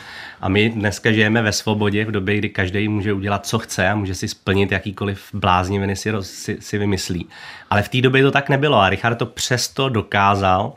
A 0.40 0.48
my 0.48 0.68
dneska 0.68 1.12
žijeme 1.12 1.42
ve 1.42 1.52
svobodě 1.52 2.04
v 2.04 2.10
době, 2.10 2.38
kdy 2.38 2.48
každý 2.48 2.88
může 2.88 3.12
udělat, 3.12 3.46
co 3.46 3.58
chce 3.58 3.88
a 3.88 3.94
může 3.94 4.14
si 4.14 4.28
splnit 4.28 4.72
jakýkoliv 4.72 5.28
blázniviny 5.34 5.96
si, 5.96 6.12
si, 6.20 6.56
si 6.60 6.78
vymyslí. 6.78 7.26
Ale 7.70 7.82
v 7.82 7.88
té 7.88 8.00
době 8.00 8.22
to 8.22 8.30
tak 8.30 8.48
nebylo 8.48 8.78
a 8.78 8.88
Richard 8.88 9.14
to 9.14 9.26
přesto 9.26 9.88
dokázal 9.88 10.72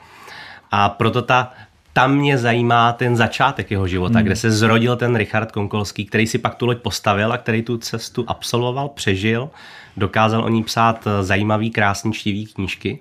a 0.72 0.90
proto 0.90 1.22
ta 1.22 1.52
tam 1.94 2.16
mě 2.16 2.38
zajímá 2.38 2.92
ten 2.94 3.16
začátek 3.16 3.72
jeho 3.72 3.88
života, 3.88 4.20
hmm. 4.20 4.26
kde 4.26 4.36
se 4.36 4.52
zrodil 4.52 4.96
ten 4.96 5.16
Richard 5.16 5.52
Konkolský, 5.52 6.06
který 6.06 6.28
si 6.28 6.38
pak 6.38 6.56
tu 6.56 6.66
loď 6.66 6.78
postavil 6.78 7.34
a 7.34 7.38
který 7.38 7.62
tu 7.62 7.78
cestu 7.78 8.26
absolvoval, 8.28 8.90
přežil, 8.90 9.50
dokázal 9.98 10.44
o 10.44 10.50
ní 10.50 10.64
psát 10.64 11.08
zajímavý, 11.22 11.72
krásný, 11.72 12.14
čtivý 12.14 12.46
knížky. 12.46 13.00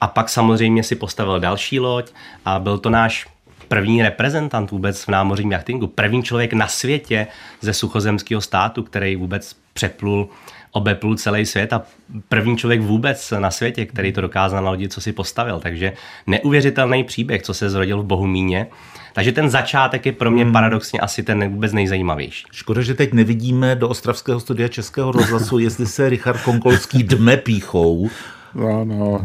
A 0.00 0.06
pak 0.06 0.28
samozřejmě 0.28 0.82
si 0.82 0.96
postavil 0.96 1.40
další 1.40 1.80
loď 1.80 2.12
a 2.44 2.58
byl 2.58 2.78
to 2.78 2.90
náš 2.90 3.26
první 3.68 4.02
reprezentant 4.02 4.70
vůbec 4.70 5.04
v 5.04 5.08
námořním 5.08 5.52
jachtingu, 5.52 5.86
první 5.86 6.22
člověk 6.22 6.52
na 6.52 6.68
světě 6.68 7.26
ze 7.60 7.74
suchozemského 7.74 8.40
státu, 8.40 8.82
který 8.82 9.16
vůbec 9.16 9.56
přeplul 9.72 10.28
obeplul 10.74 11.16
celý 11.16 11.46
svět 11.46 11.72
a 11.72 11.82
první 12.28 12.56
člověk 12.56 12.80
vůbec 12.80 13.32
na 13.38 13.50
světě, 13.50 13.86
který 13.86 14.12
to 14.12 14.20
dokázal 14.20 14.64
na 14.64 14.70
lodi, 14.70 14.88
co 14.88 15.00
si 15.00 15.12
postavil. 15.12 15.60
Takže 15.60 15.92
neuvěřitelný 16.26 17.04
příběh, 17.04 17.42
co 17.42 17.54
se 17.54 17.70
zrodil 17.70 18.02
v 18.02 18.06
Bohumíně. 18.06 18.66
Takže 19.12 19.32
ten 19.32 19.50
začátek 19.50 20.06
je 20.06 20.12
pro 20.12 20.30
mě 20.30 20.44
hmm. 20.44 20.52
paradoxně 20.52 21.00
asi 21.00 21.22
ten 21.22 21.48
vůbec 21.48 21.72
nejzajímavější. 21.72 22.44
Škoda, 22.52 22.82
že 22.82 22.94
teď 22.94 23.12
nevidíme 23.12 23.76
do 23.76 23.88
Ostravského 23.88 24.40
studia 24.40 24.68
Českého 24.68 25.12
rozhlasu, 25.12 25.58
jestli 25.58 25.86
se 25.86 26.08
Richard 26.08 26.42
Konkolský 26.42 27.02
dme 27.02 27.36
píchou. 27.36 28.10
No, 28.54 28.84
no. 28.84 29.24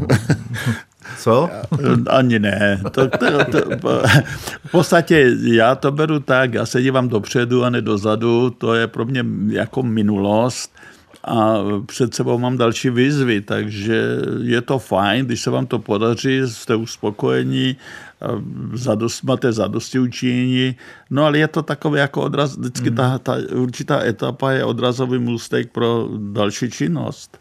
Co? 1.18 1.50
Ani 2.10 2.39
ne. 2.39 2.82
To, 2.91 3.08
to, 3.08 3.46
to, 3.51 3.60
v 4.65 4.72
podstatě 4.72 5.36
já 5.44 5.75
to 5.75 5.91
beru 5.91 6.20
tak, 6.20 6.53
já 6.53 6.65
se 6.65 6.82
dívám 6.82 7.10
dopředu 7.10 7.63
a 7.63 7.70
ne 7.70 7.82
dozadu, 7.82 8.50
to 8.50 8.74
je 8.74 8.88
pro 8.88 9.06
mě 9.06 9.25
jako 9.50 9.84
minulost 9.84 10.75
a 11.24 11.54
před 11.86 12.14
sebou 12.14 12.38
mám 12.38 12.58
další 12.58 12.90
výzvy, 12.90 13.42
takže 13.42 14.18
je 14.42 14.62
to 14.62 14.80
fajn, 14.80 15.26
když 15.26 15.42
se 15.42 15.50
vám 15.50 15.66
to 15.66 15.80
podaří, 15.80 16.42
jste 16.46 16.76
uspokojení, 16.76 17.76
zadost, 18.74 19.24
máte 19.24 19.52
zadosti 19.52 20.00
učinění, 20.00 20.76
no 21.10 21.26
ale 21.26 21.38
je 21.38 21.48
to 21.48 21.62
takové 21.62 22.00
jako 22.00 22.22
odraz, 22.22 22.58
vždycky 22.58 22.92
ta, 22.92 23.20
ta 23.20 23.38
určitá 23.54 24.06
etapa 24.06 24.52
je 24.52 24.66
odrazový 24.66 25.20
můstek 25.20 25.72
pro 25.72 26.10
další 26.18 26.72
činnost. 26.72 27.38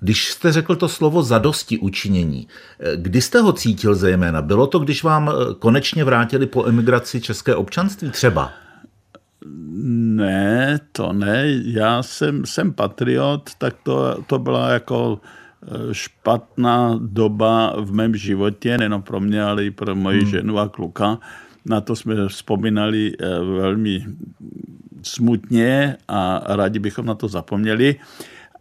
Když 0.00 0.28
jste 0.28 0.52
řekl 0.52 0.76
to 0.76 0.88
slovo 0.88 1.22
zadosti 1.22 1.78
učinění, 1.78 2.48
kdy 2.96 3.20
jste 3.20 3.40
ho 3.40 3.52
cítil 3.52 3.94
zejména? 3.94 4.42
Bylo 4.42 4.66
to, 4.66 4.78
když 4.78 5.02
vám 5.02 5.30
konečně 5.58 6.04
vrátili 6.04 6.46
po 6.46 6.66
emigraci 6.66 7.20
české 7.20 7.54
občanství 7.54 8.10
třeba? 8.10 8.52
Ne, 10.16 10.78
to 10.92 11.12
ne. 11.12 11.44
Já 11.64 12.02
jsem, 12.02 12.46
jsem 12.46 12.72
patriot, 12.72 13.50
tak 13.58 13.76
to, 13.82 14.22
to 14.26 14.38
byla 14.38 14.70
jako 14.70 15.20
eh, 15.62 15.94
špatná 15.94 16.98
doba 17.02 17.74
v 17.80 17.92
mém 17.92 18.16
životě, 18.16 18.78
nejen 18.78 19.02
pro 19.02 19.20
mě, 19.20 19.42
ale 19.42 19.64
i 19.64 19.70
pro 19.70 19.94
moji 19.94 20.20
hmm. 20.20 20.30
ženu 20.30 20.58
a 20.58 20.68
kluka. 20.68 21.18
Na 21.64 21.80
to 21.80 21.96
jsme 21.96 22.28
vzpomínali 22.28 23.12
eh, 23.20 23.26
velmi 23.40 24.06
smutně 25.02 25.96
a 26.08 26.42
rádi 26.46 26.78
bychom 26.78 27.06
na 27.06 27.14
to 27.14 27.28
zapomněli 27.28 27.96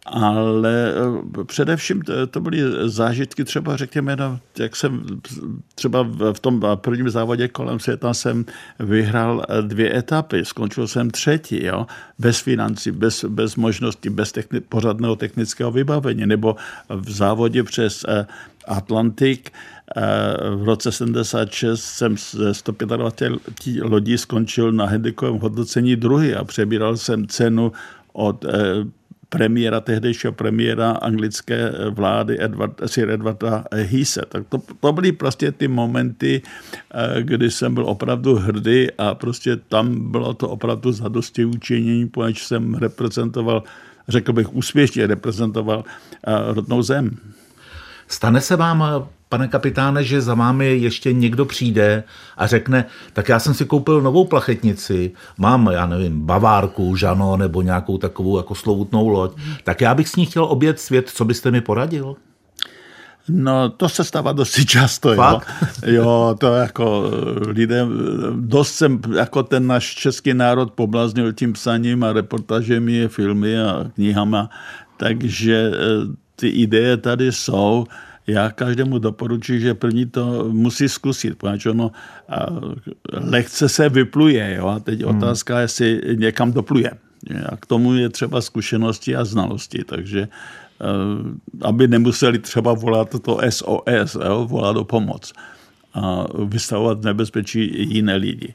ale 0.06 0.94
eh, 0.94 1.44
především 1.44 2.02
to, 2.32 2.40
byly 2.42 2.60
zážitky 2.90 3.44
třeba, 3.44 3.78
řekněme, 3.78 4.18
jak 4.60 4.76
jsem 4.76 5.04
třeba 5.76 6.08
v 6.34 6.40
tom 6.40 6.62
prvním 6.76 7.10
závodě 7.10 7.48
kolem 7.48 7.80
světa 7.80 8.14
jsem 8.14 8.46
vyhrál 8.80 9.46
eh, 9.50 9.62
dvě 9.62 9.98
etapy, 9.98 10.46
skončil 10.46 10.88
jsem 10.88 11.12
třetí, 11.12 11.66
jo, 11.66 11.88
bez 12.20 12.40
financí, 12.40 12.92
bez, 12.92 13.26
bez 13.26 13.56
možností, 13.56 14.10
bez 14.10 14.34
techni- 14.34 14.62
pořádného 14.70 15.16
technického 15.16 15.72
vybavení, 15.72 16.26
nebo 16.26 16.56
v 16.90 17.12
závodě 17.12 17.64
přes 17.64 18.06
eh, 18.08 18.26
Atlantik 18.68 19.52
v 20.56 20.64
roce 20.64 20.92
76 20.92 21.84
jsem 21.84 22.18
ze 22.18 22.54
125 22.54 23.34
lodí 23.82 24.18
skončil 24.18 24.72
na 24.72 24.86
handikovém 24.86 25.40
hodnocení 25.40 25.96
druhý 25.96 26.34
a 26.36 26.44
přebíral 26.44 26.98
jsem 26.98 27.28
cenu 27.28 27.72
od 28.14 28.46
premiéra, 29.30 29.80
tehdejšího 29.80 30.34
premiéra 30.34 30.92
anglické 30.92 31.72
vlády 31.90 32.38
Edward, 32.40 32.82
Sir 32.86 33.10
Edwarda 33.10 33.64
Hise. 33.74 34.22
Tak 34.30 34.48
to, 34.50 34.58
to 34.80 34.94
byly 34.94 35.12
prostě 35.12 35.52
ty 35.52 35.68
momenty, 35.68 36.42
eh, 36.42 37.24
kdy 37.24 37.52
jsem 37.52 37.74
byl 37.74 37.86
opravdu 37.86 38.36
hrdý 38.36 38.88
a 38.98 39.16
prostě 39.16 39.56
tam 39.56 40.12
bylo 40.12 40.34
to 40.34 40.50
opravdu 40.50 40.92
zadosti 40.92 41.46
učinění, 41.46 42.10
poněž 42.10 42.44
jsem 42.44 42.74
reprezentoval, 42.74 43.64
řekl 44.08 44.34
bych 44.34 44.54
úspěšně 44.54 45.08
reprezentoval 45.08 45.84
eh, 46.28 46.54
rodnou 46.54 46.82
zem. 46.82 47.18
Stane 48.08 48.42
se 48.42 48.56
vám 48.56 49.08
pane 49.30 49.48
kapitáne, 49.48 50.04
že 50.04 50.22
za 50.22 50.34
vámi 50.34 50.78
ještě 50.78 51.14
někdo 51.14 51.46
přijde 51.46 52.04
a 52.38 52.48
řekne, 52.48 52.86
tak 53.14 53.30
já 53.30 53.40
jsem 53.40 53.54
si 53.54 53.66
koupil 53.66 54.02
novou 54.02 54.26
plachetnici, 54.26 55.12
mám, 55.38 55.70
já 55.72 55.86
nevím, 55.86 56.26
bavárku, 56.26 56.96
žano 56.96 57.38
nebo 57.38 57.62
nějakou 57.62 57.98
takovou 57.98 58.38
jako 58.38 58.56
slovutnou 58.56 59.08
loď, 59.08 59.32
tak 59.64 59.82
já 59.82 59.96
bych 59.96 60.10
s 60.10 60.16
ní 60.16 60.26
chtěl 60.26 60.44
obět 60.44 60.80
svět, 60.80 61.10
co 61.10 61.26
byste 61.26 61.52
mi 61.52 61.62
poradil? 61.62 62.16
No, 63.30 63.70
to 63.70 63.90
se 63.90 64.04
stává 64.04 64.32
dosti 64.32 64.66
často, 64.66 65.16
Fakt? 65.16 65.48
jo. 65.86 65.94
Jo, 65.94 66.36
to 66.40 66.54
jako 66.54 67.12
lidem, 67.48 68.00
dost 68.36 68.72
jsem 68.72 69.02
jako 69.16 69.44
ten 69.44 69.68
náš 69.68 69.96
český 69.96 70.34
národ 70.34 70.72
poblaznil 70.72 71.34
tím 71.34 71.54
psaním 71.54 72.04
a 72.04 72.14
reportažemi, 72.14 73.08
filmy 73.08 73.60
a 73.62 73.86
knihama, 73.96 74.50
takže 74.98 75.72
eh, 75.74 75.78
ty 76.36 76.48
ideje 76.48 76.98
tady 76.98 77.32
jsou 77.32 77.86
já 78.28 78.52
každému 78.52 79.00
doporučuji, 79.00 79.60
že 79.60 79.74
první 79.74 80.06
to 80.06 80.50
musí 80.52 80.90
zkusit, 80.90 81.38
protože 81.38 81.70
ono 81.70 81.92
lehce 83.14 83.70
se 83.70 83.90
vypluje. 83.90 84.56
Jo? 84.58 84.68
A 84.68 84.80
teď 84.80 85.02
hmm. 85.02 85.18
otázka, 85.18 85.60
jestli 85.60 86.02
někam 86.16 86.52
dopluje. 86.52 86.92
A 87.50 87.58
k 87.58 87.66
tomu 87.66 87.94
je 87.94 88.10
třeba 88.10 88.42
zkušenosti 88.42 89.16
a 89.16 89.26
znalosti, 89.26 89.84
takže 89.84 90.28
eh, 90.28 90.86
aby 91.62 91.88
nemuseli 91.88 92.40
třeba 92.40 92.74
volat 92.74 93.16
to 93.22 93.40
SOS, 93.50 94.16
jo? 94.26 94.46
volat 94.50 94.78
o 94.78 94.84
pomoc 94.84 95.34
a 95.94 96.26
vystavovat 96.46 97.04
nebezpečí 97.04 97.72
jiné 97.94 98.16
lidi 98.16 98.54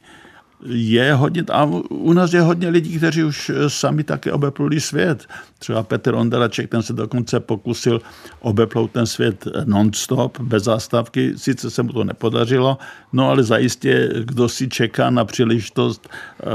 je 0.67 1.15
hodně, 1.15 1.45
a 1.53 1.65
u 1.89 2.13
nás 2.13 2.33
je 2.33 2.41
hodně 2.41 2.69
lidí, 2.69 2.99
kteří 2.99 3.25
už 3.25 3.51
sami 3.69 4.05
taky 4.05 4.33
obepluli 4.33 4.81
svět. 4.81 5.27
Třeba 5.59 5.83
Petr 5.83 6.15
Ondaraček, 6.15 6.71
ten 6.71 6.83
se 6.83 6.93
dokonce 6.93 7.41
pokusil 7.41 8.01
obeplout 8.41 8.91
ten 8.91 9.07
svět 9.07 9.49
non-stop, 9.65 10.41
bez 10.41 10.65
zástavky. 10.65 11.33
Sice 11.37 11.71
se 11.71 11.83
mu 11.83 11.93
to 11.93 12.05
nepodařilo, 12.05 12.79
no 13.13 13.29
ale 13.29 13.43
zajistě, 13.43 14.09
kdo 14.25 14.49
si 14.49 14.69
čeká 14.69 15.11
na 15.11 15.25
příležitost 15.25 16.09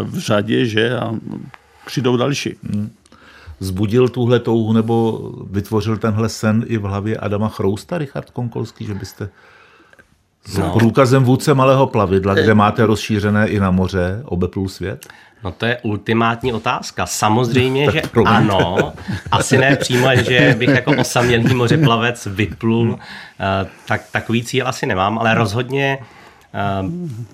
v 0.04 0.18
řadě, 0.18 0.66
že 0.66 0.98
a 0.98 1.16
přijdou 1.86 2.18
další. 2.18 2.56
Hmm. 2.64 2.92
Zbudil 3.60 4.10
tuhle 4.10 4.40
touhu 4.40 4.74
nebo 4.74 5.22
vytvořil 5.50 5.98
tenhle 5.98 6.30
sen 6.30 6.64
i 6.68 6.78
v 6.78 6.82
hlavě 6.82 7.18
Adama 7.18 7.50
Chrousta, 7.50 7.98
Richard 7.98 8.30
Konkolský, 8.30 8.86
že 8.86 8.94
byste 8.94 9.30
s 10.46 10.58
no. 10.58 10.74
průkazem 10.74 11.24
vůdce 11.24 11.54
malého 11.54 11.88
plavidla, 11.88 12.34
kde 12.34 12.54
máte 12.54 12.86
rozšířené 12.86 13.48
i 13.48 13.60
na 13.60 13.72
moře, 13.72 14.22
obeplul 14.26 14.70
svět? 14.70 15.06
No 15.44 15.52
to 15.52 15.66
je 15.66 15.78
ultimátní 15.84 16.54
otázka. 16.54 17.06
Samozřejmě, 17.06 17.88
že 17.94 18.02
ano. 18.26 18.94
Asi 19.32 19.58
ne 19.58 19.76
přímo, 19.76 20.16
že 20.16 20.56
bych 20.60 20.70
jako 20.70 20.92
osamělý 20.98 21.54
mořeplavec 21.54 22.28
vyplul. 22.32 23.00
Eh, 23.40 23.68
tak, 23.88 24.02
takový 24.12 24.44
cíl 24.44 24.68
asi 24.68 24.86
nemám, 24.86 25.20
ale 25.20 25.36
rozhodně 25.36 25.98
eh, 26.02 26.06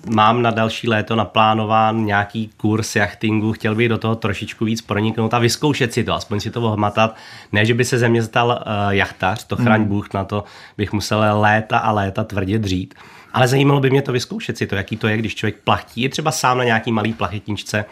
mám 0.06 0.42
na 0.42 0.50
další 0.50 0.88
léto 0.88 1.16
naplánován 1.16 2.04
nějaký 2.04 2.50
kurz 2.56 2.96
jachtingu, 2.96 3.52
chtěl 3.52 3.74
bych 3.74 3.88
do 3.88 3.98
toho 3.98 4.16
trošičku 4.16 4.64
víc 4.64 4.80
proniknout 4.80 5.34
a 5.34 5.38
vyzkoušet 5.38 5.92
si 5.92 6.04
to, 6.04 6.14
aspoň 6.14 6.40
si 6.40 6.50
to 6.50 6.62
ohmatat. 6.62 7.16
Ne, 7.52 7.64
že 7.64 7.74
by 7.74 7.84
se 7.84 7.98
ze 7.98 8.08
mě 8.08 8.22
stal 8.22 8.48
uh, 8.66 8.92
jachtař, 8.92 9.44
to 9.44 9.56
chraň 9.56 9.80
hmm. 9.80 9.88
Bůh, 9.88 10.12
na 10.14 10.24
to 10.24 10.44
bych 10.78 10.92
musel 10.92 11.40
léta 11.40 11.78
a 11.78 11.92
léta 11.92 12.24
tvrdě 12.24 12.58
dřít. 12.58 12.94
Ale 13.32 13.48
zajímalo 13.48 13.80
by 13.80 13.90
mě 13.90 14.02
to 14.02 14.12
vyzkoušet 14.12 14.58
si 14.58 14.66
to, 14.66 14.74
jaký 14.74 14.96
to 14.96 15.08
je, 15.08 15.16
když 15.16 15.34
člověk 15.34 15.56
plachtí, 15.64 16.00
je 16.00 16.08
třeba 16.08 16.32
sám 16.32 16.58
na 16.58 16.64
nějaký 16.64 16.92
malý 16.92 17.12
plachetničce, 17.12 17.84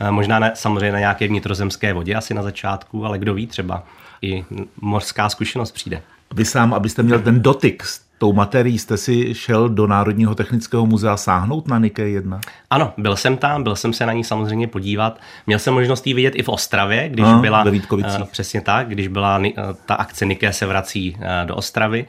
eh, 0.00 0.10
možná 0.10 0.38
ne, 0.38 0.52
samozřejmě 0.54 0.92
na 0.92 0.98
nějaké 0.98 1.28
vnitrozemské 1.28 1.92
vodě 1.92 2.14
asi 2.14 2.34
na 2.34 2.42
začátku, 2.42 3.06
ale 3.06 3.18
kdo 3.18 3.34
ví, 3.34 3.46
třeba 3.46 3.84
i 4.22 4.44
mořská 4.80 5.28
zkušenost 5.28 5.72
přijde. 5.72 6.02
Vy 6.34 6.44
sám, 6.44 6.74
abyste 6.74 7.02
měl 7.02 7.20
ten 7.20 7.42
dotyk 7.42 7.84
s 7.84 8.07
tou 8.18 8.32
materií, 8.32 8.78
jste 8.78 8.96
si 8.96 9.34
šel 9.34 9.68
do 9.68 9.86
Národního 9.86 10.34
technického 10.34 10.86
muzea 10.86 11.16
sáhnout 11.16 11.68
na 11.68 11.78
Nike 11.78 12.08
1? 12.08 12.40
Ano, 12.70 12.92
byl 12.96 13.16
jsem 13.16 13.36
tam, 13.36 13.62
byl 13.62 13.76
jsem 13.76 13.92
se 13.92 14.06
na 14.06 14.12
ní 14.12 14.24
samozřejmě 14.24 14.68
podívat. 14.68 15.20
Měl 15.46 15.58
jsem 15.58 15.74
možnost 15.74 16.06
ji 16.06 16.14
vidět 16.14 16.34
i 16.36 16.42
v 16.42 16.48
Ostravě, 16.48 17.08
když 17.08 17.24
no, 17.24 17.38
byla, 17.38 17.64
ve 17.64 17.70
uh, 17.70 18.24
přesně 18.30 18.60
tak, 18.60 18.88
když 18.88 19.08
byla 19.08 19.38
uh, 19.38 19.44
ta 19.86 19.94
akce 19.94 20.26
Nike 20.26 20.52
se 20.52 20.66
vrací 20.66 21.16
uh, 21.16 21.24
do 21.46 21.56
Ostravy 21.56 22.06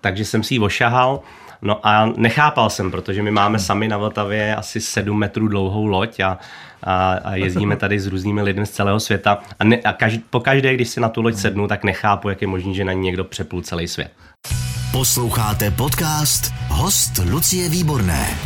takže 0.00 0.24
jsem 0.24 0.42
si 0.42 0.54
ji 0.54 0.60
ošahal. 0.60 1.20
No 1.62 1.86
a 1.86 2.12
nechápal 2.16 2.70
jsem, 2.70 2.90
protože 2.90 3.22
my 3.22 3.30
máme 3.30 3.58
sami 3.58 3.88
na 3.88 3.98
Vltavě 3.98 4.56
asi 4.56 4.80
7 4.80 5.18
metrů 5.18 5.48
dlouhou 5.48 5.86
loď 5.86 6.20
a, 6.20 6.38
a, 6.82 7.12
a 7.12 7.34
jezdíme 7.34 7.76
tady 7.76 8.00
s 8.00 8.06
různými 8.06 8.42
lidmi 8.42 8.66
z 8.66 8.70
celého 8.70 9.00
světa. 9.00 9.38
A, 9.58 9.64
ne, 9.64 9.76
a 9.76 9.92
každý, 9.92 10.24
po 10.30 10.40
každé, 10.40 10.74
když 10.74 10.88
si 10.88 11.00
na 11.00 11.08
tu 11.08 11.22
loď 11.22 11.34
sednu, 11.34 11.68
tak 11.68 11.84
nechápu, 11.84 12.28
jak 12.28 12.42
je 12.42 12.48
možné, 12.48 12.74
že 12.74 12.84
na 12.84 12.92
ní 12.92 13.00
někdo 13.00 13.24
přeplul 13.24 13.62
celý 13.62 13.88
svět. 13.88 14.10
Posloucháte 14.92 15.70
podcast 15.70 16.52
Host 16.68 17.12
Lucie 17.30 17.68
Výborné. 17.68 18.38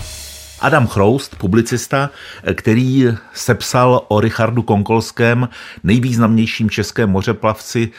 Adam 0.60 0.86
Chroust, 0.86 1.36
publicista, 1.36 2.10
který 2.54 3.04
sepsal 3.32 4.04
o 4.08 4.20
Richardu 4.20 4.62
Konkolském, 4.62 5.48
nejvýznamnějším 5.84 6.70
českém 6.70 7.10
mořeplavci, 7.10 7.90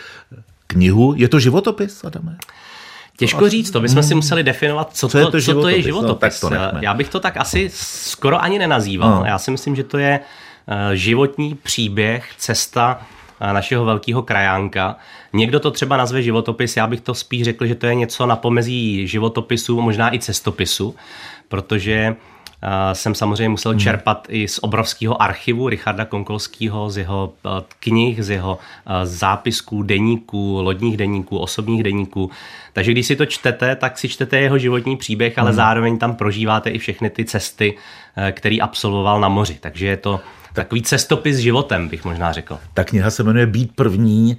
knihu. 0.67 1.13
Je 1.17 1.27
to 1.27 1.39
životopis, 1.39 2.03
Adame? 2.03 2.38
Těžko 3.17 3.50
říct, 3.50 3.71
to 3.71 3.81
bychom 3.81 4.03
si 4.03 4.15
museli 4.15 4.43
definovat, 4.43 4.89
co, 4.93 5.07
co, 5.07 5.12
to, 5.12 5.17
je, 5.17 5.25
to 5.25 5.41
co 5.41 5.62
to 5.62 5.69
je 5.69 5.81
životopis. 5.81 6.41
No, 6.41 6.50
tak 6.50 6.71
to 6.71 6.77
Já 6.79 6.93
bych 6.93 7.09
to 7.09 7.19
tak 7.19 7.38
asi 7.38 7.69
skoro 7.73 8.43
ani 8.43 8.59
nenazýval. 8.59 9.09
No. 9.19 9.25
Já 9.25 9.39
si 9.39 9.51
myslím, 9.51 9.75
že 9.75 9.83
to 9.83 9.97
je 9.97 10.19
eh, 10.67 10.95
životní 10.95 11.55
příběh, 11.55 12.29
cesta 12.38 13.01
našeho 13.51 13.85
velkého 13.85 14.21
krajánka. 14.21 14.95
Někdo 15.33 15.59
to 15.59 15.71
třeba 15.71 15.97
nazve 15.97 16.21
životopis, 16.21 16.77
já 16.77 16.88
bych 16.88 17.01
to 17.01 17.13
spíš 17.13 17.43
řekl, 17.43 17.65
že 17.65 17.75
to 17.75 17.85
je 17.85 17.95
něco 17.95 18.25
na 18.25 18.35
pomezí 18.35 19.07
životopisu, 19.07 19.81
možná 19.81 20.13
i 20.13 20.19
cestopisu, 20.19 20.95
protože 21.47 22.15
jsem 22.93 23.15
samozřejmě 23.15 23.50
musel 23.50 23.71
hmm. 23.71 23.79
čerpat 23.79 24.27
i 24.29 24.47
z 24.47 24.59
obrovského 24.62 25.21
archivu 25.21 25.69
Richarda 25.69 26.05
Konkolského, 26.05 26.89
z 26.89 26.97
jeho 26.97 27.33
eh, 27.45 27.50
knih, 27.79 28.23
z 28.23 28.29
jeho 28.29 28.59
eh, 28.85 29.05
zápisků, 29.05 29.83
deníků, 29.83 30.62
lodních 30.62 30.97
deníků, 30.97 31.38
osobních 31.38 31.83
deníků. 31.83 32.31
Takže 32.73 32.91
když 32.91 33.07
si 33.07 33.15
to 33.15 33.25
čtete, 33.25 33.75
tak 33.75 33.97
si 33.97 34.09
čtete 34.09 34.39
jeho 34.39 34.57
životní 34.57 34.97
příběh, 34.97 35.39
ale 35.39 35.50
hmm. 35.50 35.55
zároveň 35.55 35.97
tam 35.97 36.15
prožíváte 36.15 36.69
i 36.69 36.77
všechny 36.77 37.09
ty 37.09 37.25
cesty, 37.25 37.77
který 38.31 38.62
absolvoval 38.62 39.19
na 39.19 39.27
moři. 39.27 39.57
Takže 39.59 39.88
je 39.88 39.97
to 39.97 40.19
takový 40.53 40.81
cestopis 40.81 41.38
životem, 41.38 41.89
bych 41.89 42.05
možná 42.05 42.31
řekl. 42.31 42.60
Ta 42.74 42.83
kniha 42.83 43.10
se 43.10 43.24
jmenuje 43.24 43.45
Být 43.45 43.75
první. 43.75 44.38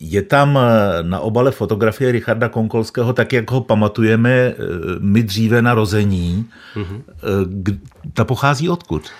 Je 0.00 0.22
tam 0.22 0.58
eh, 0.58 1.02
na 1.02 1.20
obale 1.20 1.50
fotografie 1.50 2.12
Richarda 2.12 2.48
Konkolského, 2.48 3.12
tak 3.12 3.32
jak 3.32 3.50
ho 3.50 3.60
pamatujeme 3.60 4.30
eh, 4.30 4.54
my 4.98 5.22
dříve 5.22 5.62
narození. 5.62 6.50
Mm-hmm. 6.76 7.78
Ta 8.12 8.24
pochází 8.24 8.68
odkud? 8.68 9.10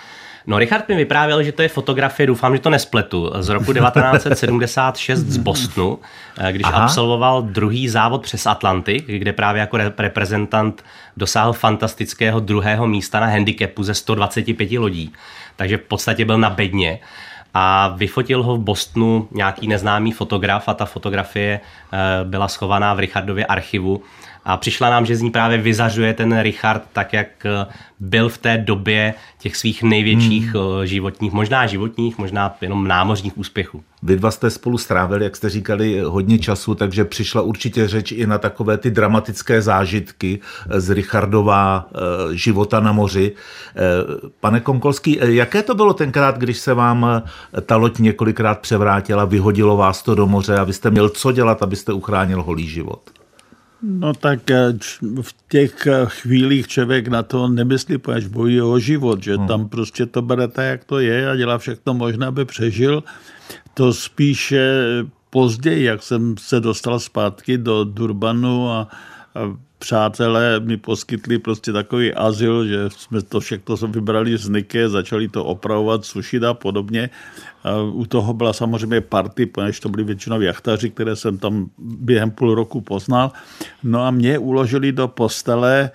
No, 0.46 0.58
Richard 0.58 0.88
mi 0.88 0.96
vyprávěl, 0.96 1.42
že 1.42 1.52
to 1.52 1.62
je 1.62 1.68
fotografie, 1.68 2.26
doufám, 2.26 2.54
že 2.54 2.60
to 2.60 2.70
nespletu, 2.70 3.30
z 3.38 3.48
roku 3.48 3.72
1976 3.72 5.20
z 5.20 5.36
Bostonu, 5.36 5.98
když 6.50 6.66
Aha. 6.66 6.82
absolvoval 6.82 7.42
druhý 7.42 7.88
závod 7.88 8.22
přes 8.22 8.46
Atlantik, 8.46 9.06
kde 9.06 9.32
právě 9.32 9.60
jako 9.60 9.78
reprezentant 9.98 10.84
dosáhl 11.16 11.52
fantastického 11.52 12.40
druhého 12.40 12.86
místa 12.86 13.20
na 13.20 13.26
handicapu 13.26 13.82
ze 13.82 13.94
125 13.94 14.72
lodí. 14.78 15.12
Takže 15.56 15.76
v 15.76 15.80
podstatě 15.80 16.24
byl 16.24 16.38
na 16.38 16.50
bedně 16.50 16.98
a 17.54 17.88
vyfotil 17.88 18.42
ho 18.42 18.56
v 18.56 18.60
Bostonu 18.60 19.28
nějaký 19.30 19.68
neznámý 19.68 20.12
fotograf 20.12 20.68
a 20.68 20.74
ta 20.74 20.84
fotografie 20.84 21.60
eh, 21.60 22.24
byla 22.24 22.48
schovaná 22.48 22.94
v 22.94 22.98
Richardově 22.98 23.46
archivu 23.46 24.02
a 24.44 24.56
přišla 24.56 24.90
nám, 24.90 25.06
že 25.06 25.16
z 25.16 25.22
ní 25.22 25.30
právě 25.30 25.58
vyzařuje 25.58 26.14
ten 26.14 26.40
Richard 26.40 26.82
tak, 26.92 27.12
jak 27.12 27.46
eh, 27.46 27.66
byl 28.00 28.28
v 28.28 28.38
té 28.38 28.58
době 28.58 29.14
těch 29.38 29.56
svých 29.56 29.82
největších 29.82 30.54
hmm. 30.54 30.62
Eh, 30.82 30.86
životních, 30.86 31.32
možná 31.32 31.66
životních, 31.66 32.18
možná 32.18 32.56
jenom 32.60 32.88
námořních 32.88 33.38
úspěchů. 33.38 33.82
Vy 34.02 34.16
dva 34.16 34.30
jste 34.30 34.50
spolu 34.50 34.78
strávili, 34.78 35.24
jak 35.24 35.36
jste 35.36 35.48
říkali, 35.48 36.00
hodně 36.00 36.38
času, 36.38 36.74
takže 36.74 37.04
přišla 37.04 37.42
určitě 37.42 37.88
řeč 37.88 38.12
i 38.12 38.26
na 38.26 38.38
takové 38.38 38.78
ty 38.78 38.90
dramatické 38.90 39.62
zážitky 39.62 40.40
z 40.76 40.90
Richardova 40.90 41.88
eh, 41.94 42.36
života 42.36 42.80
na 42.80 42.92
moři. 42.92 43.32
Pane 44.40 44.60
Konkolský, 44.60 45.18
jaké 45.20 45.62
to 45.62 45.74
bylo 45.74 45.94
tenkrát, 45.94 46.38
když 46.38 46.58
se 46.58 46.74
vám 46.74 47.22
ta 47.66 47.76
loď 47.76 47.98
několikrát 47.98 48.58
převrátila, 48.58 49.24
vyhodilo 49.24 49.76
vás 49.76 50.02
to 50.02 50.14
do 50.14 50.26
moře 50.26 50.56
a 50.56 50.64
vy 50.64 50.72
jste 50.72 50.90
měl 50.90 51.08
co 51.08 51.32
dělat, 51.32 51.62
abyste 51.62 51.92
uchránil 51.92 52.42
holý 52.42 52.68
život? 52.68 53.23
No 53.86 54.14
tak 54.14 54.50
eh, 54.50 54.72
v 55.22 55.34
těch 55.48 55.86
eh, 55.86 56.06
chvílích 56.06 56.68
člověk 56.68 57.08
na 57.08 57.22
to 57.22 57.48
nemyslí, 57.48 57.98
protože 57.98 58.28
bojí 58.28 58.60
o 58.60 58.78
život, 58.78 59.22
že 59.22 59.36
hmm. 59.36 59.46
tam 59.46 59.68
prostě 59.68 60.06
to 60.06 60.22
bere 60.22 60.48
tak, 60.48 60.64
jak 60.64 60.84
to 60.84 60.98
je 60.98 61.30
a 61.30 61.36
dělá 61.36 61.58
všechno 61.58 61.94
možné, 61.94 62.26
aby 62.26 62.44
přežil. 62.44 63.04
To 63.74 63.92
spíše 63.92 64.84
později, 65.30 65.84
jak 65.84 66.02
jsem 66.02 66.34
se 66.38 66.60
dostal 66.60 67.00
zpátky 67.00 67.58
do 67.58 67.84
Durbanu 67.84 68.70
a, 68.70 68.88
a 69.34 69.56
přátelé 69.84 70.60
mi 70.60 70.76
poskytli 70.76 71.38
prostě 71.38 71.72
takový 71.72 72.14
azyl, 72.14 72.66
že 72.66 72.78
jsme 72.88 73.22
to 73.22 73.40
všechno 73.40 73.76
vybrali 73.76 74.38
z 74.38 74.48
Nike, 74.48 74.88
začali 74.88 75.28
to 75.28 75.44
opravovat, 75.44 76.04
sušit 76.04 76.44
a 76.44 76.54
podobně. 76.54 77.10
U 77.92 78.06
toho 78.06 78.32
byla 78.32 78.52
samozřejmě 78.52 79.00
party, 79.00 79.46
protože 79.46 79.80
to 79.80 79.88
byli 79.88 80.04
většinou 80.04 80.40
jachtaři, 80.40 80.90
které 80.90 81.16
jsem 81.16 81.38
tam 81.38 81.68
během 81.78 82.30
půl 82.30 82.54
roku 82.54 82.80
poznal. 82.80 83.32
No 83.82 84.02
a 84.02 84.10
mě 84.10 84.38
uložili 84.38 84.92
do 84.92 85.08
postele 85.08 85.90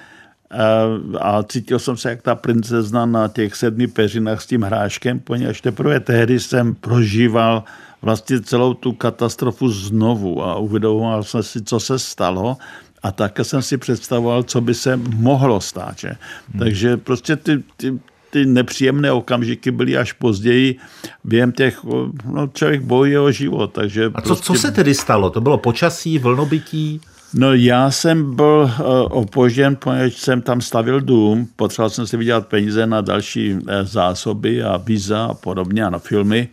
a 1.21 1.43
cítil 1.43 1.80
jsem 1.80 1.97
se 1.97 2.10
jak 2.10 2.21
ta 2.21 2.36
princezna 2.36 3.06
na 3.06 3.28
těch 3.28 3.56
sedmi 3.56 3.88
peřinách 3.88 4.41
s 4.41 4.47
tím 4.47 4.62
hráškem, 4.62 5.19
poněvadž 5.19 5.62
teprve 5.62 5.99
tehdy 5.99 6.39
jsem 6.39 6.75
prožíval 6.75 7.63
vlastně 8.02 8.41
celou 8.41 8.73
tu 8.73 8.93
katastrofu 8.93 9.69
znovu 9.69 10.43
a 10.43 10.56
uvědomoval 10.56 11.23
jsem 11.23 11.43
si, 11.43 11.63
co 11.63 11.80
se 11.80 11.99
stalo 11.99 12.58
a 13.03 13.12
také 13.12 13.43
jsem 13.43 13.62
si 13.62 13.77
představoval, 13.77 14.43
co 14.43 14.62
by 14.62 14.73
se 14.73 14.99
mohlo 15.15 15.62
stát. 15.62 15.99
Že? 15.99 16.07
Hmm. 16.07 16.59
Takže 16.59 16.97
prostě 16.97 17.35
ty, 17.35 17.63
ty, 17.77 17.99
ty 18.29 18.45
nepříjemné 18.45 19.12
okamžiky 19.12 19.71
byly 19.71 19.97
až 19.97 20.13
později 20.13 20.77
během 21.23 21.51
těch, 21.51 21.83
no 22.25 22.47
člověk 22.53 22.81
bojí 22.81 23.17
o 23.17 23.31
život. 23.31 23.73
Takže 23.73 24.12
a 24.13 24.21
co, 24.21 24.27
prostě... 24.27 24.45
co 24.45 24.53
se 24.53 24.71
tedy 24.71 24.93
stalo? 24.93 25.29
To 25.29 25.41
bylo 25.41 25.57
počasí, 25.57 26.19
vlnobytí? 26.19 27.01
No 27.33 27.53
já 27.53 27.91
jsem 27.91 28.35
byl 28.35 28.71
uh, 28.79 28.85
opožděn, 29.09 29.75
protože 29.75 30.12
jsem 30.12 30.41
tam 30.41 30.62
stavil 30.62 31.01
dům, 31.01 31.47
potřeboval 31.55 31.89
jsem 31.89 32.07
si 32.07 32.17
vydělat 32.17 32.47
peníze 32.47 32.88
na 32.88 33.01
další 33.01 33.53
uh, 33.53 33.59
zásoby 33.83 34.63
a 34.63 34.77
víza 34.77 35.25
a 35.25 35.33
podobně 35.33 35.85
a 35.85 35.89
na 35.89 35.99
filmy. 35.99 36.47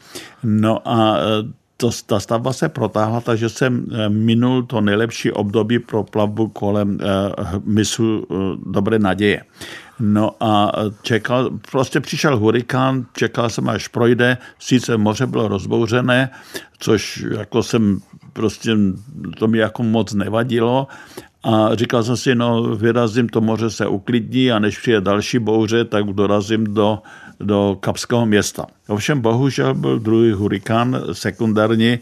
No 0.44 0.88
a 0.88 1.12
uh, 1.12 1.50
to, 1.76 1.90
ta 2.06 2.20
stavba 2.20 2.52
se 2.52 2.68
protáhla, 2.68 3.20
takže 3.20 3.48
jsem 3.48 3.86
eh, 3.92 4.08
minul 4.08 4.62
to 4.62 4.80
nejlepší 4.80 5.32
období 5.32 5.78
pro 5.78 6.04
plavbu 6.04 6.48
kolem 6.48 6.98
uh, 7.02 7.62
misu 7.64 8.18
uh, 8.18 8.38
Dobré 8.72 8.98
naděje. 8.98 9.44
No 10.00 10.30
a 10.40 10.72
čekal, 11.02 11.50
prostě 11.70 12.00
přišel 12.00 12.36
hurikán, 12.38 13.06
čekal 13.12 13.50
jsem, 13.50 13.68
až 13.68 13.88
projde, 13.88 14.38
sice 14.58 14.96
moře 14.96 15.26
bylo 15.26 15.48
rozbouřené, 15.48 16.30
což 16.78 17.24
jako 17.38 17.62
jsem 17.62 18.00
prostě, 18.32 18.76
to 19.38 19.48
mi 19.48 19.58
jako 19.58 19.82
moc 19.82 20.14
nevadilo, 20.14 20.86
a 21.46 21.74
říkal 21.74 22.02
jsem 22.02 22.16
si, 22.16 22.34
no 22.34 22.62
vyrazím, 22.62 23.28
to 23.28 23.40
moře 23.40 23.70
se 23.70 23.86
uklidní 23.86 24.52
a 24.52 24.58
než 24.58 24.78
přijde 24.78 25.00
další 25.00 25.38
bouře, 25.38 25.84
tak 25.84 26.04
dorazím 26.04 26.74
do 26.74 26.98
do 27.40 27.76
Kapského 27.80 28.26
města. 28.26 28.66
Ovšem 28.88 29.20
bohužel 29.20 29.74
byl 29.74 29.98
druhý 29.98 30.32
hurikán 30.32 31.02
sekundární, 31.12 31.98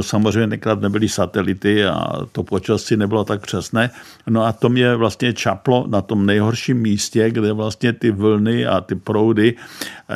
samozřejmě 0.00 0.46
nekrát 0.46 0.80
nebyly 0.80 1.08
satelity 1.08 1.86
a 1.86 2.26
to 2.32 2.42
počasí 2.42 2.96
nebylo 2.96 3.24
tak 3.24 3.40
přesné. 3.40 3.90
No 4.26 4.44
a 4.44 4.52
to 4.52 4.68
mě 4.68 4.94
vlastně 4.94 5.32
čaplo 5.32 5.84
na 5.88 6.00
tom 6.00 6.26
nejhorším 6.26 6.76
místě, 6.76 7.30
kde 7.30 7.52
vlastně 7.52 7.92
ty 7.92 8.10
vlny 8.10 8.66
a 8.66 8.80
ty 8.80 8.94
proudy 8.94 9.54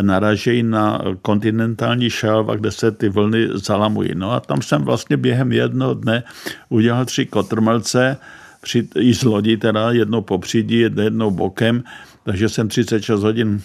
naražejí 0.01 0.63
na 0.63 1.01
kontinentální 1.23 2.11
šelva, 2.11 2.55
kde 2.55 2.71
se 2.71 2.91
ty 2.91 3.09
vlny 3.09 3.49
zalamují. 3.55 4.11
No 4.15 4.33
a 4.33 4.41
tam 4.41 4.63
jsem 4.63 4.83
vlastně 4.83 5.17
během 5.17 5.53
jednoho 5.53 5.95
dne 5.95 6.23
udělal 6.69 7.05
tři 7.05 7.27
kotrmelce, 7.27 8.17
při, 8.61 8.89
i 8.97 9.15
z 9.15 9.23
lodi 9.23 9.57
teda, 9.57 9.91
jednou 9.91 10.23
popřídí, 10.23 10.79
jednou 10.79 11.31
bokem, 11.31 11.83
takže 12.25 12.49
jsem 12.49 12.69
36 12.69 13.23
hodin 13.23 13.63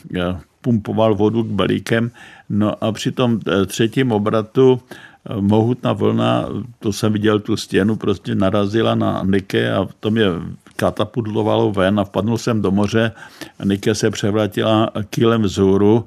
pumpoval 0.61 1.15
vodu 1.15 1.43
k 1.43 1.47
balíkem. 1.47 2.11
No 2.49 2.83
a 2.83 2.91
při 2.91 3.11
tom 3.11 3.39
eh, 3.39 3.65
třetím 3.65 4.11
obratu 4.11 4.81
eh, 4.81 5.41
mohutná 5.41 5.93
vlna, 5.93 6.45
to 6.79 6.93
jsem 6.93 7.13
viděl 7.13 7.39
tu 7.39 7.57
stěnu, 7.57 7.95
prostě 7.95 8.35
narazila 8.35 8.95
na 8.95 9.23
Nike 9.23 9.71
a 9.71 9.87
to 9.99 10.11
mě 10.11 10.25
katapultovalo 10.75 11.71
ven 11.71 11.99
a 11.99 12.03
vpadnul 12.03 12.37
jsem 12.37 12.61
do 12.61 12.71
moře. 12.71 13.11
Nike 13.63 13.95
se 13.95 14.11
převrátila 14.11 14.91
kýlem 15.09 15.41
vzhůru, 15.41 16.05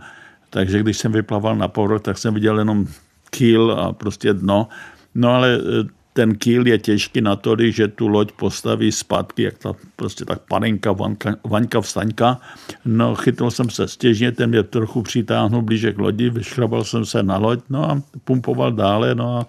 takže 0.51 0.81
když 0.81 0.99
jsem 0.99 1.13
vyplaval 1.13 1.57
na 1.57 1.69
povrch, 1.69 2.03
tak 2.03 2.19
jsem 2.19 2.35
viděl 2.35 2.59
jenom 2.59 2.87
kýl 3.31 3.73
a 3.73 3.93
prostě 3.93 4.33
dno. 4.33 4.69
No 5.15 5.29
ale 5.31 5.59
eh, 5.59 6.00
ten 6.21 6.37
kýl 6.37 6.67
je 6.69 6.79
těžký 6.79 7.21
natolik, 7.21 7.75
že 7.75 7.89
tu 7.89 8.09
loď 8.09 8.33
postaví 8.33 8.93
zpátky, 8.93 9.43
jak 9.43 9.59
ta 9.59 9.73
prostě 9.97 10.25
tak 10.25 10.41
panenka, 10.49 10.93
vanka, 10.93 11.37
Vaňka 11.45 11.81
vstaňka. 11.81 12.41
No, 12.85 13.15
chytl 13.15 13.51
jsem 13.51 13.71
se 13.71 13.89
stěžně, 13.89 14.33
ten 14.33 14.51
mě 14.51 14.63
trochu 14.63 15.03
přitáhnul 15.03 15.63
blíže 15.63 15.93
k 15.93 15.99
lodi, 15.99 16.31
vyškrabal 16.31 16.85
jsem 16.85 17.05
se 17.05 17.23
na 17.23 17.37
loď, 17.37 17.61
no 17.71 17.91
a 17.91 18.03
pumpoval 18.25 18.73
dále, 18.73 19.15
no 19.15 19.39
a 19.39 19.47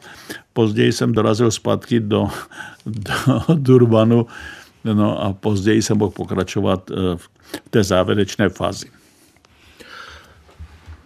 později 0.54 0.92
jsem 0.92 1.12
dorazil 1.12 1.52
zpátky 1.52 2.00
do, 2.00 2.30
do 2.86 3.14
Durbanu, 3.56 4.26
no 4.84 5.24
a 5.24 5.34
později 5.34 5.82
jsem 5.82 5.98
mohl 5.98 6.12
pokračovat 6.12 6.92
eh, 6.92 6.96
v 7.18 7.30
té 7.70 7.84
závěrečné 7.84 8.50
fázi. 8.50 9.01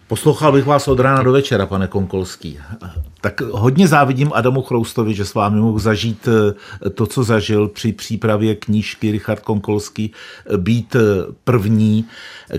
Poslouchal 0.08 0.52
bych 0.52 0.64
vás 0.64 0.88
od 0.88 1.00
rána 1.00 1.22
do 1.22 1.32
večera, 1.32 1.66
pane 1.66 1.86
Konkolský. 1.86 2.58
Tak 3.20 3.40
hodně 3.40 3.88
závidím 3.88 4.30
Adamu 4.34 4.62
Chroustovi, 4.62 5.14
že 5.14 5.24
s 5.24 5.34
vámi 5.34 5.60
mohl 5.60 5.78
zažít 5.78 6.28
eh, 6.28 6.90
to, 6.90 7.06
co 7.06 7.22
zažil 7.24 7.68
při 7.68 7.92
přípravě 7.92 8.54
knížky 8.54 9.10
Richard 9.10 9.40
Konkolský, 9.40 10.12
eh, 10.54 10.56
být 10.56 10.94
eh, 10.94 11.00
první. 11.44 12.04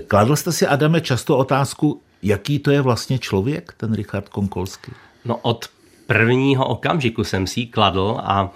Kladl 0.08 0.36
jste 0.36 0.52
si, 0.52 0.66
Adame, 0.66 1.00
často 1.00 1.38
otázku, 1.38 2.00
jaký 2.22 2.58
to 2.58 2.70
je 2.70 2.80
vlastně 2.80 3.18
člověk, 3.18 3.74
ten 3.76 3.94
Richard 3.94 4.28
Konkolský? 4.28 4.92
No 5.24 5.36
od 5.36 5.66
prvního 6.06 6.66
okamžiku 6.66 7.24
jsem 7.24 7.46
si 7.46 7.66
kladl 7.66 8.16
a 8.22 8.50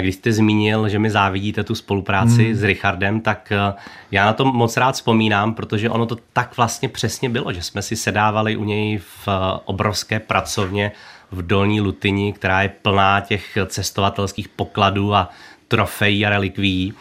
když 0.00 0.14
jste 0.14 0.32
zmínil, 0.32 0.88
že 0.88 0.98
mi 0.98 1.10
závidíte 1.10 1.64
tu 1.64 1.74
spolupráci 1.74 2.44
hmm. 2.44 2.54
s 2.54 2.62
Richardem, 2.62 3.20
tak 3.20 3.52
eh, 3.52 3.74
já 4.10 4.26
na 4.26 4.32
to 4.32 4.44
moc 4.44 4.76
rád 4.76 4.94
vzpomínám, 4.94 5.54
protože 5.54 5.90
ono 5.90 6.06
to 6.06 6.16
tak 6.32 6.56
vlastně 6.56 6.88
přesně 6.88 7.28
bylo, 7.28 7.52
že 7.52 7.62
jsme 7.62 7.82
si 7.82 7.96
sedávali 7.96 8.56
u 8.56 8.64
něj 8.64 8.98
v 8.98 9.28
eh, 9.28 9.60
obrovské 9.64 10.20
pracovně 10.20 10.92
v 11.32 11.46
Dolní 11.46 11.80
Lutini, 11.80 12.32
která 12.32 12.62
je 12.62 12.68
plná 12.68 13.20
těch 13.20 13.58
cestovatelských 13.66 14.48
pokladů 14.48 15.14
a 15.14 15.30
trofejí 15.68 16.26
a 16.26 16.30
relikví. 16.30 16.94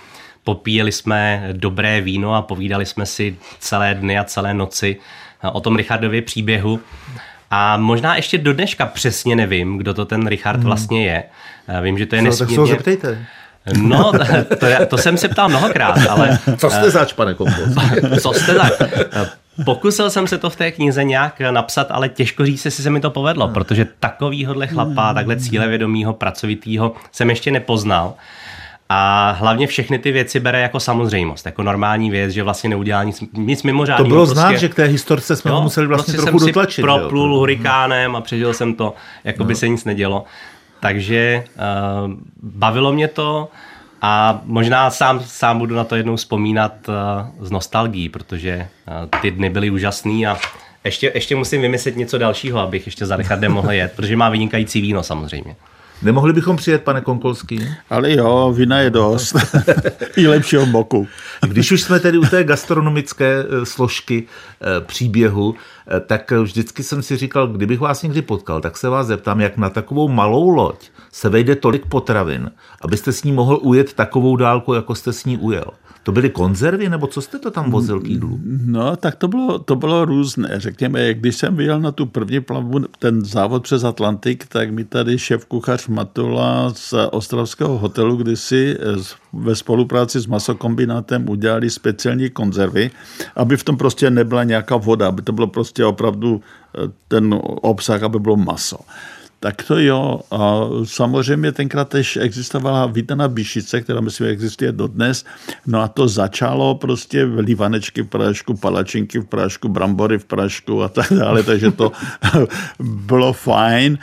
Popíjeli 0.43 0.91
jsme 0.91 1.49
dobré 1.53 2.01
víno 2.01 2.35
a 2.35 2.41
povídali 2.41 2.85
jsme 2.85 3.05
si 3.05 3.37
celé 3.59 3.95
dny 3.95 4.19
a 4.19 4.23
celé 4.23 4.53
noci 4.53 4.97
eh, 5.43 5.49
o 5.49 5.59
tom 5.59 5.75
Richardově 5.75 6.21
příběhu. 6.21 6.79
A 7.51 7.77
možná 7.77 8.15
ještě 8.15 8.37
do 8.37 8.53
dneška 8.53 8.85
přesně 8.85 9.35
nevím, 9.35 9.77
kdo 9.77 9.93
to 9.93 10.05
ten 10.05 10.27
Richard 10.27 10.57
hmm. 10.57 10.65
vlastně 10.65 11.05
je. 11.05 11.23
Vím, 11.81 11.97
že 11.97 12.05
to 12.05 12.15
je 12.15 12.21
nesmírně... 12.21 12.57
Tak 12.57 12.67
se 12.67 12.73
zeptejte. 12.73 13.25
No, 13.81 14.11
to, 14.59 14.65
je, 14.65 14.85
to 14.85 14.97
jsem 14.97 15.17
se 15.17 15.27
ptal 15.27 15.49
mnohokrát, 15.49 15.97
ale... 16.09 16.39
Co 16.57 16.69
jste 16.69 16.91
zač, 16.91 17.13
pane 17.13 17.33
Kompos? 17.33 17.55
Co 18.21 18.33
jste 18.33 18.53
zač? 18.53 18.71
Pokusil 19.65 20.09
jsem 20.09 20.27
se 20.27 20.37
to 20.37 20.49
v 20.49 20.55
té 20.55 20.71
knize 20.71 21.03
nějak 21.03 21.39
napsat, 21.51 21.87
ale 21.91 22.09
těžko 22.09 22.45
říct, 22.45 22.65
jestli 22.65 22.83
se 22.83 22.89
mi 22.89 22.99
to 22.99 23.09
povedlo, 23.09 23.47
protože 23.47 23.87
takovýhodle 23.99 24.67
chlapa, 24.67 25.13
takhle 25.13 25.35
cílevědomýho, 25.35 26.13
pracovitýho 26.13 26.93
jsem 27.11 27.29
ještě 27.29 27.51
nepoznal. 27.51 28.13
A 28.91 29.31
hlavně 29.31 29.67
všechny 29.67 29.99
ty 29.99 30.11
věci 30.11 30.39
bere 30.39 30.61
jako 30.61 30.79
samozřejmost, 30.79 31.45
jako 31.45 31.63
normální 31.63 32.11
věc, 32.11 32.31
že 32.31 32.43
vlastně 32.43 32.69
neudělá 32.69 33.03
nic, 33.03 33.23
nic 33.33 33.63
mimořádného. 33.63 34.05
To 34.05 34.09
bylo 34.09 34.25
prostě, 34.25 34.41
znát, 34.41 34.55
že 34.55 34.69
k 34.69 34.75
té 34.75 34.83
historce 34.83 35.35
jsme 35.35 35.51
jo, 35.51 35.61
museli 35.61 35.87
vlastně 35.87 36.13
prostě 36.13 36.25
trochu 36.25 36.39
jsem 36.39 36.47
dotlačit. 36.47 36.75
Si 36.75 36.81
proplul 36.81 37.31
jo? 37.31 37.37
hurikánem 37.37 38.15
a 38.15 38.21
přežil 38.21 38.53
jsem 38.53 38.73
to, 38.73 38.93
jako 39.23 39.43
no. 39.43 39.47
by 39.47 39.55
se 39.55 39.67
nic 39.67 39.85
nedělo. 39.85 40.23
Takže 40.79 41.43
uh, 42.05 42.13
bavilo 42.43 42.93
mě 42.93 43.07
to 43.07 43.49
a 44.01 44.41
možná 44.45 44.89
sám, 44.89 45.19
sám 45.25 45.59
budu 45.59 45.75
na 45.75 45.83
to 45.83 45.95
jednou 45.95 46.15
vzpomínat 46.15 46.73
uh, 46.87 46.95
z 47.45 47.51
nostalgií, 47.51 48.09
protože 48.09 48.67
uh, 48.87 49.19
ty 49.21 49.31
dny 49.31 49.49
byly 49.49 49.69
úžasný 49.69 50.27
a 50.27 50.37
ještě, 50.83 51.11
ještě 51.15 51.35
musím 51.35 51.61
vymyslet 51.61 51.97
něco 51.97 52.17
dalšího, 52.17 52.59
abych 52.59 52.85
ještě 52.85 53.05
za 53.05 53.15
Richardem 53.15 53.51
mohl 53.51 53.71
jet, 53.71 53.93
protože 53.95 54.15
má 54.15 54.29
vynikající 54.29 54.81
víno 54.81 55.03
samozřejmě. 55.03 55.55
Nemohli 56.01 56.33
bychom 56.33 56.57
přijet, 56.57 56.83
pane 56.83 57.01
Konkolský? 57.01 57.67
Ale 57.89 58.11
jo, 58.13 58.53
vína 58.57 58.79
je 58.79 58.89
dost. 58.89 59.35
I 60.17 60.27
lepšího 60.27 60.65
boku. 60.65 61.07
Když 61.47 61.71
už 61.71 61.81
jsme 61.81 61.99
tedy 61.99 62.17
u 62.17 62.25
té 62.25 62.43
gastronomické 62.43 63.43
eh, 63.43 63.65
složky 63.65 64.27
eh, 64.61 64.81
příběhu, 64.81 65.55
eh, 65.87 65.99
tak 65.99 66.31
vždycky 66.31 66.83
jsem 66.83 67.01
si 67.01 67.17
říkal, 67.17 67.47
kdybych 67.47 67.79
vás 67.79 68.03
někdy 68.03 68.21
potkal, 68.21 68.61
tak 68.61 68.77
se 68.77 68.89
vás 68.89 69.07
zeptám, 69.07 69.41
jak 69.41 69.57
na 69.57 69.69
takovou 69.69 70.07
malou 70.07 70.49
loď 70.49 70.89
se 71.11 71.29
vejde 71.29 71.55
tolik 71.55 71.85
potravin, 71.85 72.51
abyste 72.81 73.11
s 73.11 73.23
ní 73.23 73.31
mohl 73.31 73.59
ujet 73.61 73.93
takovou 73.93 74.35
dálku, 74.35 74.73
jako 74.73 74.95
jste 74.95 75.13
s 75.13 75.25
ní 75.25 75.37
ujel. 75.37 75.71
To 76.09 76.13
byly 76.13 76.29
konzervy, 76.29 76.89
nebo 76.89 77.07
co 77.07 77.21
jste 77.21 77.39
to 77.39 77.51
tam 77.51 77.71
vozil 77.71 77.99
k 77.99 78.07
jídlu? 78.07 78.39
No, 78.65 78.95
tak 78.95 79.15
to 79.15 79.27
bylo, 79.27 79.59
to 79.59 79.75
bylo 79.75 80.05
různé. 80.05 80.49
Řekněme, 80.57 81.13
když 81.13 81.35
jsem 81.35 81.55
vyjel 81.55 81.81
na 81.81 81.91
tu 81.91 82.05
první 82.05 82.39
plavbu, 82.39 82.79
ten 82.99 83.25
závod 83.25 83.63
přes 83.63 83.83
Atlantik, 83.83 84.45
tak 84.47 84.71
mi 84.71 84.83
tady 84.83 85.19
šéf 85.19 85.45
kuchař 85.45 85.87
Matula 85.87 86.73
z 86.75 86.93
ostravského 87.11 87.77
hotelu 87.77 88.15
kdysi 88.15 88.77
eh, 88.79 89.03
ve 89.33 89.55
spolupráci 89.55 90.19
s 90.19 90.27
masokombinátem 90.27 91.29
udělali 91.29 91.69
speciální 91.69 92.29
konzervy, 92.29 92.91
aby 93.35 93.57
v 93.57 93.63
tom 93.63 93.77
prostě 93.77 94.09
nebyla 94.09 94.43
nějaká 94.43 94.77
voda, 94.77 95.07
aby 95.07 95.21
to 95.21 95.31
bylo 95.31 95.47
prostě 95.47 95.85
opravdu 95.85 96.41
eh, 96.41 96.91
ten 97.07 97.39
obsah, 97.61 98.03
aby 98.03 98.19
bylo 98.19 98.37
maso. 98.37 98.77
Tak 99.39 99.63
to 99.63 99.79
jo. 99.79 100.19
A 100.31 100.61
samozřejmě 100.83 101.51
tenkrát 101.51 101.89
tež 101.89 102.17
existovala 102.17 102.85
Vítana 102.85 103.27
Bíšice, 103.27 103.81
která 103.81 104.01
myslím 104.01 104.27
existuje 104.27 104.71
dodnes. 104.71 105.25
No 105.67 105.81
a 105.81 105.87
to 105.87 106.07
začalo 106.07 106.75
prostě 106.75 107.23
lívanečky 107.23 108.01
v 108.01 108.07
prášku, 108.07 108.53
palačinky 108.53 109.19
v 109.19 109.25
prášku, 109.25 109.69
brambory 109.69 110.19
v 110.19 110.25
prášku 110.25 110.83
a 110.83 110.87
tak 110.87 111.13
dále, 111.13 111.43
takže 111.43 111.71
to 111.71 111.91
bylo 112.79 113.33
fajn. 113.33 113.97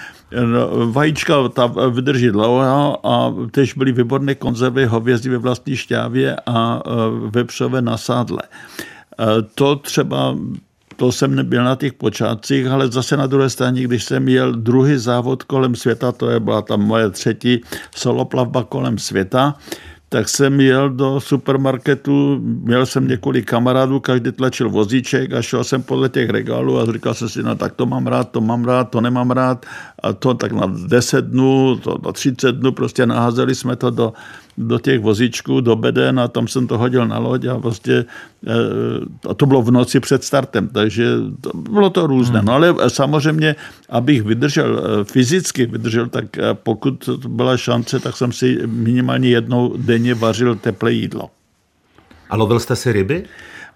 No, 0.44 0.92
vajíčka 0.92 1.48
ta 1.48 1.66
vydrží 1.66 2.28
dlouho 2.28 3.06
a 3.06 3.34
tež 3.50 3.74
byly 3.74 3.92
výborné 3.92 4.34
konzervy 4.34 4.86
hovězí 4.86 5.28
ve 5.28 5.38
vlastní 5.38 5.76
šťávě 5.76 6.36
a 6.46 6.82
e, 6.86 6.90
vepřové 7.30 7.82
na 7.82 7.96
sádle. 7.96 8.42
E, 8.42 9.42
to 9.54 9.76
třeba 9.76 10.36
to 10.96 11.12
jsem 11.12 11.34
nebyl 11.34 11.64
na 11.64 11.76
těch 11.76 11.92
počátcích, 11.92 12.66
ale 12.66 12.88
zase 12.88 13.16
na 13.16 13.26
druhé 13.26 13.50
straně, 13.50 13.82
když 13.82 14.04
jsem 14.04 14.28
jel 14.28 14.52
druhý 14.52 14.98
závod 14.98 15.42
kolem 15.42 15.74
světa, 15.74 16.12
to 16.12 16.30
je 16.30 16.40
byla 16.40 16.62
tam 16.62 16.80
moje 16.80 17.10
třetí 17.10 17.60
soloplavba 17.96 18.64
kolem 18.64 18.98
světa, 18.98 19.54
tak 20.08 20.28
jsem 20.28 20.60
jel 20.60 20.90
do 20.90 21.20
supermarketu, 21.20 22.38
měl 22.42 22.86
jsem 22.86 23.08
několik 23.08 23.50
kamarádů, 23.50 24.00
každý 24.00 24.32
tlačil 24.32 24.70
vozíček 24.70 25.32
a 25.32 25.42
šel 25.42 25.64
jsem 25.64 25.82
podle 25.82 26.08
těch 26.08 26.30
regálů 26.30 26.78
a 26.78 26.92
říkal 26.92 27.14
jsem 27.14 27.28
si, 27.28 27.42
no 27.42 27.54
tak 27.54 27.72
to 27.72 27.86
mám 27.86 28.06
rád, 28.06 28.30
to 28.30 28.40
mám 28.40 28.64
rád, 28.64 28.84
to 28.90 29.00
nemám 29.00 29.30
rád. 29.30 29.66
A 30.02 30.12
to 30.12 30.34
tak 30.34 30.52
na 30.52 30.66
10 30.86 31.24
dnů, 31.24 31.76
to 31.76 31.98
na 32.04 32.12
30 32.12 32.52
dnů, 32.52 32.72
prostě 32.72 33.06
naházeli 33.06 33.54
jsme 33.54 33.76
to 33.76 33.90
do, 33.90 34.12
do 34.58 34.78
těch 34.78 35.00
vozíčků, 35.00 35.60
do 35.60 35.76
beden 35.76 36.20
a 36.20 36.28
tam 36.28 36.48
jsem 36.48 36.66
to 36.66 36.78
hodil 36.78 37.08
na 37.08 37.18
loď 37.18 37.44
a 37.46 37.58
prostě 37.58 38.04
eh, 38.46 39.28
a 39.30 39.34
to 39.34 39.46
bylo 39.46 39.62
v 39.62 39.70
noci 39.70 40.00
před 40.00 40.24
startem, 40.24 40.68
takže 40.68 41.06
to, 41.40 41.50
bylo 41.56 41.90
to 41.90 42.06
různé. 42.06 42.38
Hmm. 42.38 42.46
No 42.46 42.52
ale 42.52 42.74
samozřejmě, 42.88 43.56
abych 43.90 44.22
vydržel, 44.22 44.78
eh, 44.78 45.04
fyzicky 45.04 45.66
vydržel, 45.66 46.06
tak 46.06 46.38
eh, 46.38 46.42
pokud 46.54 47.08
byla 47.28 47.56
šance, 47.56 48.00
tak 48.00 48.16
jsem 48.16 48.32
si 48.32 48.58
minimálně 48.66 49.28
jednou 49.28 49.74
denně 49.76 50.14
vařil 50.14 50.54
teplé 50.54 50.92
jídlo. 50.92 51.30
A 52.30 52.36
lovil 52.36 52.60
jste 52.60 52.76
si 52.76 52.92
ryby? 52.92 53.24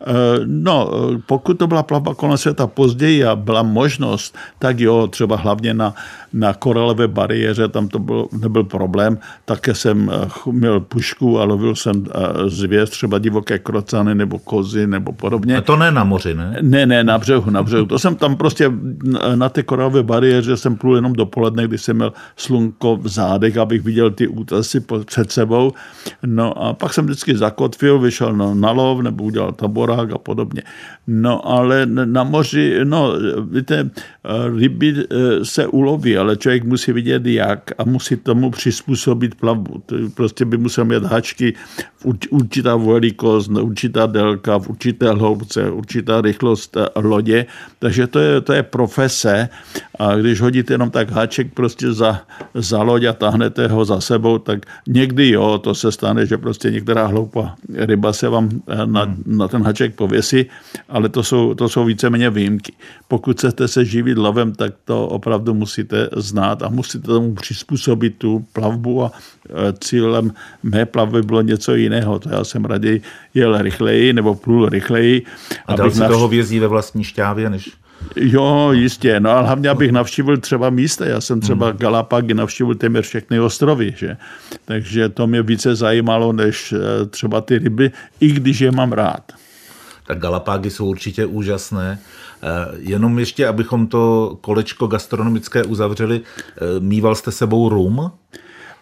Eh, 0.06 0.40
no, 0.46 0.90
pokud 1.26 1.58
to 1.58 1.66
byla 1.66 1.82
plavba 1.82 2.14
kolem 2.14 2.38
světa 2.38 2.66
později 2.66 3.24
a 3.24 3.36
byla 3.36 3.62
možnost, 3.62 4.36
tak 4.58 4.80
jo, 4.80 5.06
třeba 5.06 5.36
hlavně 5.36 5.74
na, 5.74 5.94
na 6.32 6.54
koralové 6.54 7.08
bariéře, 7.08 7.68
tam 7.68 7.88
to 7.88 7.98
byl, 7.98 8.26
nebyl 8.40 8.64
problém. 8.64 9.18
Také 9.44 9.74
jsem 9.74 10.10
eh, 10.12 10.28
měl 10.50 10.80
pušku 10.80 11.40
a 11.40 11.44
lovil 11.44 11.76
jsem 11.76 12.04
eh, 12.08 12.20
zvěř, 12.48 12.90
třeba 12.90 13.18
divoké 13.18 13.58
krocany 13.58 14.14
nebo 14.14 14.38
kozy 14.38 14.86
nebo 14.86 15.12
podobně. 15.12 15.56
A 15.56 15.60
to 15.60 15.76
ne 15.76 15.92
na 15.92 16.04
moři, 16.04 16.34
ne? 16.34 16.58
Ne, 16.60 16.86
ne, 16.86 17.04
na 17.04 17.18
břehu, 17.18 17.50
na 17.50 17.62
břehu. 17.62 17.86
To 17.86 17.98
jsem 17.98 18.16
tam 18.16 18.36
prostě 18.36 18.72
na 19.34 19.48
té 19.48 19.62
koralové 19.62 20.02
bariéře 20.02 20.56
jsem 20.56 20.76
plul 20.76 20.96
jenom 20.96 21.12
dopoledne, 21.12 21.64
když 21.68 21.82
jsem 21.82 21.96
měl 21.96 22.12
slunko 22.36 22.96
v 22.96 23.08
zádech, 23.08 23.56
abych 23.56 23.82
viděl 23.82 24.10
ty 24.10 24.28
útesy 24.28 24.80
před 25.04 25.32
sebou. 25.32 25.72
No 26.26 26.62
a 26.62 26.72
pak 26.72 26.94
jsem 26.94 27.04
vždycky 27.04 27.36
zakotvil, 27.36 27.98
vyšel 27.98 28.36
na, 28.36 28.54
na 28.54 28.70
lov 28.70 29.02
nebo 29.02 29.24
udělal 29.24 29.52
tabor 29.52 29.89
horách 29.90 30.12
a 30.12 30.18
podobně. 30.18 30.62
No 31.06 31.48
ale 31.48 31.86
na 31.86 32.24
moři, 32.24 32.80
no 32.84 33.12
víte, 33.50 33.90
ryby 34.56 34.94
eh, 34.94 35.44
se 35.44 35.66
uloví, 35.66 36.16
ale 36.16 36.36
člověk 36.36 36.64
musí 36.64 36.92
vidět 36.92 37.26
jak 37.26 37.70
a 37.78 37.84
musí 37.84 38.16
tomu 38.16 38.50
přizpůsobit 38.50 39.34
plavbu. 39.34 39.82
Prostě 40.14 40.44
by 40.44 40.56
musel 40.56 40.84
mít 40.84 41.02
hačky 41.02 41.54
v 41.96 42.06
určitá 42.30 42.76
velikost, 42.76 43.48
určitá 43.48 44.06
délka, 44.06 44.58
v 44.58 44.68
určité 44.68 45.10
hloubce, 45.10 45.70
určitá 45.70 46.20
rychlost 46.20 46.76
eh, 46.76 46.86
lodě. 46.96 47.46
Takže 47.78 48.06
to 48.06 48.18
je, 48.18 48.40
to 48.40 48.52
je 48.52 48.62
profese 48.62 49.48
a 49.98 50.16
když 50.16 50.40
hodíte 50.40 50.74
jenom 50.74 50.90
tak 50.90 51.10
háček 51.10 51.54
prostě 51.54 51.92
za, 51.92 52.20
za 52.54 52.82
loď 52.82 53.04
a 53.04 53.12
táhnete 53.12 53.68
ho 53.68 53.84
za 53.84 54.00
sebou, 54.00 54.38
tak 54.38 54.66
někdy 54.88 55.30
jo, 55.30 55.58
to 55.58 55.74
se 55.74 55.92
stane, 55.92 56.26
že 56.26 56.38
prostě 56.38 56.70
některá 56.70 57.06
hloupá 57.06 57.54
ryba 57.74 58.12
se 58.12 58.28
vám 58.28 58.48
eh, 58.68 58.86
na, 58.86 59.14
na 59.26 59.48
ten 59.48 59.62
haček 59.62 59.79
stromček 59.80 59.94
pověsí, 59.94 60.46
ale 60.88 61.08
to 61.08 61.22
jsou, 61.22 61.54
to 61.54 61.68
jsou 61.68 61.84
víceméně 61.84 62.30
výjimky. 62.30 62.72
Pokud 63.08 63.36
chcete 63.36 63.68
se 63.68 63.84
živit 63.84 64.18
lovem, 64.18 64.52
tak 64.52 64.74
to 64.84 65.08
opravdu 65.08 65.54
musíte 65.54 66.08
znát 66.16 66.62
a 66.62 66.68
musíte 66.68 67.06
tomu 67.06 67.34
přizpůsobit 67.34 68.16
tu 68.18 68.44
plavbu 68.52 69.04
a 69.04 69.12
e, 69.48 69.72
cílem 69.80 70.32
mé 70.62 70.86
plavby 70.86 71.22
bylo 71.22 71.42
něco 71.42 71.74
jiného. 71.74 72.18
To 72.18 72.28
já 72.28 72.44
jsem 72.44 72.64
raději 72.64 73.02
jel 73.34 73.62
rychleji 73.62 74.12
nebo 74.12 74.34
plul 74.34 74.68
rychleji. 74.68 75.22
A 75.66 75.76
dal 75.76 75.90
si 75.90 76.00
toho 76.00 76.28
vězí 76.28 76.60
ve 76.60 76.68
vlastní 76.68 77.04
šťávě, 77.04 77.50
než 77.50 77.70
Jo, 78.16 78.72
jistě. 78.72 79.20
No 79.20 79.30
a 79.30 79.40
hlavně, 79.40 79.68
abych 79.68 79.92
navštívil 79.92 80.36
třeba 80.36 80.70
místa. 80.70 81.06
Já 81.06 81.20
jsem 81.20 81.40
třeba 81.40 81.68
hmm. 81.68 81.76
Galapagy 81.76 82.34
navštívil 82.34 82.74
téměř 82.74 83.06
všechny 83.06 83.40
ostrovy. 83.40 83.94
Že? 83.96 84.16
Takže 84.64 85.08
to 85.08 85.26
mě 85.26 85.42
více 85.42 85.74
zajímalo, 85.74 86.32
než 86.32 86.72
eh, 86.72 87.06
třeba 87.06 87.40
ty 87.40 87.58
ryby, 87.58 87.90
i 88.20 88.32
když 88.32 88.60
je 88.60 88.70
mám 88.72 88.92
rád. 88.92 89.39
Tak 90.10 90.18
Galapágy 90.18 90.70
jsou 90.70 90.86
určitě 90.86 91.26
úžasné. 91.26 91.98
Eh, 92.42 92.46
jenom 92.78 93.18
ještě, 93.18 93.46
abychom 93.46 93.86
to 93.86 94.36
kolečko 94.40 94.86
gastronomické 94.86 95.64
uzavřeli, 95.64 96.20
eh, 96.20 96.80
mýval 96.80 97.14
jste 97.14 97.32
sebou 97.32 97.68
rum? 97.68 98.10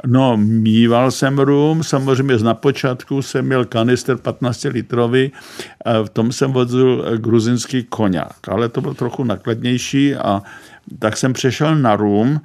No, 0.06 0.36
mýval 0.36 1.10
jsem 1.10 1.38
rum, 1.38 1.82
samozřejmě 1.82 2.38
na 2.38 2.54
počátku 2.54 3.22
jsem 3.22 3.46
měl 3.46 3.64
kanister 3.64 4.16
15 4.16 4.68
litrový, 4.68 5.32
v 6.04 6.08
tom 6.08 6.32
jsem 6.32 6.52
vozil 6.52 7.04
gruzinský 7.16 7.84
koněk, 7.84 8.48
ale 8.48 8.68
to 8.68 8.80
bylo 8.80 8.94
trochu 8.94 9.24
nakladnější 9.24 10.14
a 10.14 10.42
tak 10.98 11.16
jsem 11.16 11.33
přešel 11.33 11.77
na 11.77 11.96
rum. 11.96 12.40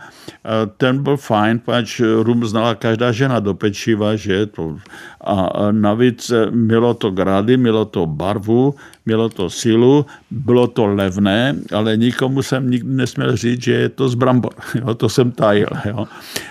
Ten 0.77 1.03
byl 1.03 1.17
fajn, 1.17 1.59
pač 1.59 2.01
rum 2.21 2.45
znala 2.45 2.75
každá 2.75 3.11
žena 3.11 3.39
do 3.39 3.53
pečiva, 3.53 4.15
že 4.15 4.45
to. 4.45 4.77
A 5.23 5.71
navíc 5.71 6.31
mělo 6.49 6.93
to 6.93 7.11
grady, 7.11 7.57
mělo 7.57 7.85
to 7.85 8.05
barvu, 8.05 8.75
mělo 9.05 9.29
to 9.29 9.49
sílu, 9.49 10.05
bylo 10.31 10.67
to 10.67 10.85
levné, 10.85 11.55
ale 11.75 11.97
nikomu 11.97 12.41
jsem 12.41 12.69
nikdy 12.71 12.89
nesměl 12.89 13.35
říct, 13.37 13.63
že 13.63 13.71
je 13.71 13.89
to 13.89 14.09
z 14.09 14.15
brambor. 14.15 14.53
Jo, 14.75 14.93
to 14.93 15.09
jsem 15.09 15.31
tajil. 15.31 15.67
Jo. 15.85 16.07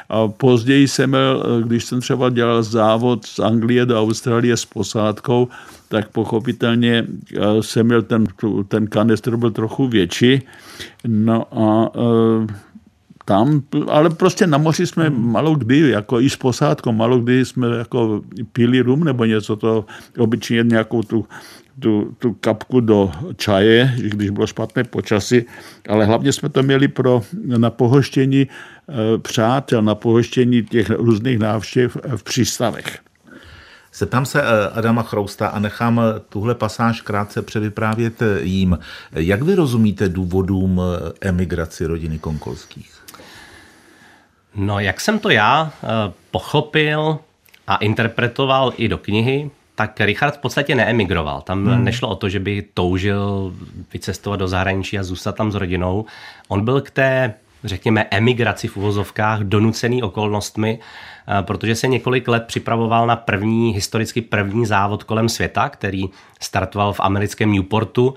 A 0.08 0.28
později 0.28 0.88
jsem 0.88 1.10
měl, 1.10 1.62
když 1.62 1.84
jsem 1.84 2.00
třeba 2.00 2.30
dělal 2.30 2.62
závod 2.62 3.26
z 3.26 3.38
Anglie 3.38 3.86
do 3.86 4.00
Austrálie 4.00 4.56
s 4.56 4.64
posádkou, 4.64 5.48
tak 5.88 6.08
pochopitelně 6.08 7.06
eh, 7.36 7.40
jsem 7.60 7.86
měl 7.86 8.02
ten, 8.02 8.24
ten 8.68 8.86
kanistr 8.86 9.36
byl 9.36 9.50
trochu 9.50 9.88
větší. 9.88 10.42
No 11.06 11.44
a 11.52 11.90
eh, 11.96 12.72
tam, 13.24 13.62
ale 13.88 14.10
prostě 14.10 14.46
na 14.46 14.58
moři 14.58 14.86
jsme 14.86 15.10
malo 15.10 15.54
kdy, 15.54 15.78
jako 15.78 16.20
i 16.20 16.30
s 16.30 16.36
posádkou, 16.36 16.92
malo 16.92 17.18
kdy 17.18 17.44
jsme 17.44 17.66
jako 17.78 18.22
pili 18.52 18.80
rum 18.80 19.04
nebo 19.04 19.24
něco, 19.24 19.56
to 19.56 19.84
obyčejně 20.18 20.62
nějakou 20.62 21.02
tu, 21.02 21.26
tu, 21.80 22.16
tu 22.18 22.32
kapku 22.32 22.80
do 22.80 23.12
čaje, 23.36 23.94
když 23.96 24.30
bylo 24.30 24.46
špatné 24.46 24.84
počasí, 24.84 25.44
ale 25.88 26.04
hlavně 26.04 26.32
jsme 26.32 26.48
to 26.48 26.62
měli 26.62 26.88
pro, 26.88 27.22
na 27.44 27.70
pohoštění 27.70 28.48
eh, 28.48 29.18
přátel, 29.18 29.82
na 29.82 29.94
pohoštění 29.94 30.62
těch 30.62 30.90
různých 30.90 31.38
návštěv 31.38 31.96
v 32.16 32.22
přístavech. 32.22 33.00
Zeptám 33.94 34.26
se 34.26 34.42
eh, 34.42 34.68
Adama 34.72 35.02
Chrousta 35.02 35.48
a 35.48 35.58
nechám 35.58 36.00
eh, 36.00 36.20
tuhle 36.28 36.54
pasáž 36.54 37.00
krátce 37.00 37.42
převyprávět 37.42 38.22
eh, 38.22 38.40
jím. 38.42 38.78
Jak 39.12 39.42
vy 39.42 39.54
rozumíte 39.54 40.08
důvodům 40.08 40.80
emigraci 41.20 41.86
rodiny 41.86 42.18
Konkolských? 42.18 42.92
No, 44.54 44.80
jak 44.80 45.00
jsem 45.00 45.18
to 45.18 45.30
já 45.30 45.72
pochopil 46.30 47.18
a 47.66 47.76
interpretoval 47.76 48.72
i 48.76 48.88
do 48.88 48.98
knihy, 48.98 49.50
tak 49.74 50.00
Richard 50.00 50.34
v 50.34 50.38
podstatě 50.38 50.74
neemigroval. 50.74 51.40
Tam 51.40 51.66
hmm. 51.66 51.84
nešlo 51.84 52.08
o 52.08 52.16
to, 52.16 52.28
že 52.28 52.40
by 52.40 52.64
toužil 52.74 53.54
vycestovat 53.92 54.40
do 54.40 54.48
zahraničí 54.48 54.98
a 54.98 55.02
zůstat 55.02 55.36
tam 55.36 55.52
s 55.52 55.54
rodinou. 55.54 56.04
On 56.48 56.64
byl 56.64 56.80
k 56.80 56.90
té, 56.90 57.34
řekněme, 57.64 58.06
emigraci 58.10 58.68
v 58.68 58.76
uvozovkách 58.76 59.40
donucený 59.40 60.02
okolnostmi, 60.02 60.78
Eh, 61.28 61.42
protože 61.42 61.74
se 61.74 61.88
několik 61.88 62.28
let 62.28 62.44
připravoval 62.46 63.06
na 63.06 63.16
první, 63.16 63.74
historicky 63.74 64.20
první 64.20 64.66
závod 64.66 65.04
kolem 65.04 65.28
světa, 65.28 65.68
který 65.68 66.04
startoval 66.40 66.92
v 66.92 67.00
americkém 67.00 67.52
Newportu 67.52 68.14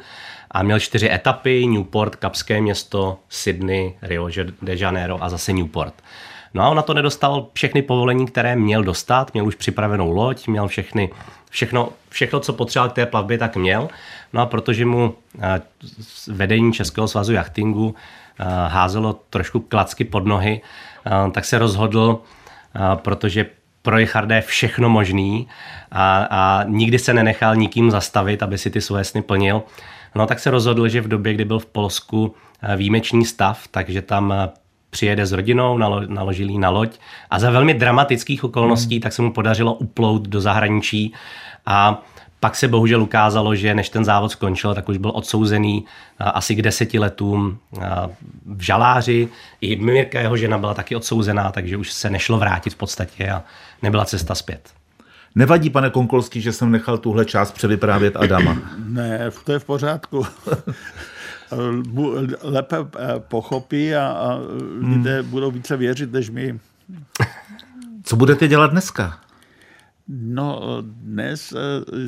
a 0.52 0.64
měl 0.64 0.80
čtyři 0.80 1.12
etapy, 1.12 1.68
Newport, 1.68 2.16
Kapské 2.16 2.62
město, 2.62 3.18
Sydney, 3.30 3.94
Rio 4.02 4.30
de 4.62 4.76
Janeiro 4.76 5.24
a 5.24 5.30
zase 5.30 5.54
Newport. 5.54 5.94
No 6.56 6.64
a 6.64 6.70
on 6.70 6.76
na 6.76 6.82
to 6.82 6.94
nedostal 6.94 7.48
všechny 7.54 7.82
povolení, 7.82 8.26
které 8.26 8.56
měl 8.56 8.84
dostat, 8.84 9.34
měl 9.34 9.48
už 9.48 9.56
připravenou 9.56 10.12
loď, 10.12 10.48
měl 10.48 10.68
všechny, 10.68 11.10
všechno, 11.50 11.90
všechno, 12.10 12.40
co 12.40 12.54
potřeboval 12.54 12.90
k 12.90 12.94
té 12.94 13.06
plavbě, 13.06 13.38
tak 13.38 13.56
měl. 13.56 13.88
No 14.34 14.42
a 14.42 14.46
protože 14.46 14.86
mu 14.86 15.16
eh, 15.42 15.62
vedení 16.28 16.74
Českého 16.74 17.08
svazu 17.08 17.34
jachtingu 17.34 17.96
eh, 18.40 18.44
házelo 18.68 19.20
trošku 19.30 19.60
klacky 19.60 20.04
pod 20.04 20.26
nohy, 20.26 20.62
tak 21.32 21.46
se 21.46 21.58
rozhodl 21.58 22.20
protože 22.96 23.46
pro 23.82 23.96
Richarda 23.96 24.36
je 24.36 24.42
všechno 24.42 24.90
možný 24.90 25.48
a, 25.92 26.28
a 26.30 26.64
nikdy 26.64 27.00
se 27.00 27.14
nenechal 27.14 27.56
nikým 27.56 27.92
zastavit, 27.92 28.44
aby 28.44 28.58
si 28.58 28.70
ty 28.70 28.82
svoje 28.82 29.04
sny 29.04 29.22
plnil. 29.22 29.64
No 30.16 30.28
tak 30.28 30.40
se 30.40 30.52
rozhodl, 30.52 30.88
že 30.88 31.02
v 31.02 31.08
době, 31.08 31.34
kdy 31.34 31.46
byl 31.46 31.60
v 31.60 31.66
Polsku 31.66 32.36
eh, 32.62 32.76
výjimečný 32.76 33.26
stav, 33.26 33.68
takže 33.72 34.02
tam 34.02 34.34
eh, 34.34 34.50
přijede 34.90 35.26
s 35.26 35.32
rodinou, 35.32 35.78
nalo, 35.78 36.02
naložil 36.08 36.50
jí 36.50 36.60
na 36.60 36.70
loď 36.70 36.98
a 37.30 37.40
za 37.40 37.52
velmi 37.52 37.74
dramatických 37.74 38.44
okolností 38.44 38.96
hmm. 38.96 39.02
tak 39.02 39.14
se 39.14 39.22
mu 39.22 39.34
podařilo 39.34 39.74
uplout 39.74 40.28
do 40.28 40.42
zahraničí 40.42 41.14
a 41.66 42.04
pak 42.40 42.56
se 42.56 42.68
bohužel 42.68 43.02
ukázalo, 43.02 43.56
že 43.56 43.74
než 43.74 43.90
ten 43.90 44.06
závod 44.06 44.32
skončil, 44.32 44.76
tak 44.76 44.90
už 44.90 44.98
byl 44.98 45.12
odsouzený 45.16 45.86
asi 46.20 46.56
k 46.56 46.62
deseti 46.62 47.00
letům 47.00 47.58
v 48.46 48.62
žaláři. 48.62 49.28
I 49.62 49.76
Mirka, 49.76 50.20
jeho 50.20 50.38
žena, 50.38 50.58
byla 50.58 50.74
taky 50.74 50.96
odsouzená, 50.96 51.52
takže 51.52 51.78
už 51.78 51.92
se 51.92 52.10
nešlo 52.10 52.38
vrátit 52.38 52.70
v 52.70 52.76
podstatě 52.76 53.30
a 53.30 53.44
nebyla 53.82 54.06
cesta 54.06 54.36
zpět. 54.36 54.70
Nevadí, 55.36 55.70
pane 55.70 55.90
Konkolský, 55.90 56.42
že 56.42 56.54
jsem 56.54 56.72
nechal 56.72 56.98
tuhle 56.98 57.26
část 57.26 57.52
převyprávět 57.52 58.16
Adama? 58.16 58.58
Ne, 58.86 59.32
to 59.46 59.52
je 59.52 59.60
v 59.60 59.66
pořádku. 59.66 60.26
Lépe 62.42 62.78
eh, 62.78 63.20
pochopí 63.20 63.96
a, 63.96 64.08
a 64.08 64.40
lidé 64.80 65.22
hmm. 65.22 65.30
budou 65.30 65.52
více 65.52 65.78
věřit, 65.78 66.12
než 66.12 66.30
my. 66.30 66.60
Co 68.04 68.16
budete 68.16 68.48
dělat 68.48 68.72
dneska? 68.72 69.20
No, 70.08 70.62
dnes 70.82 71.52
eh, 71.52 71.58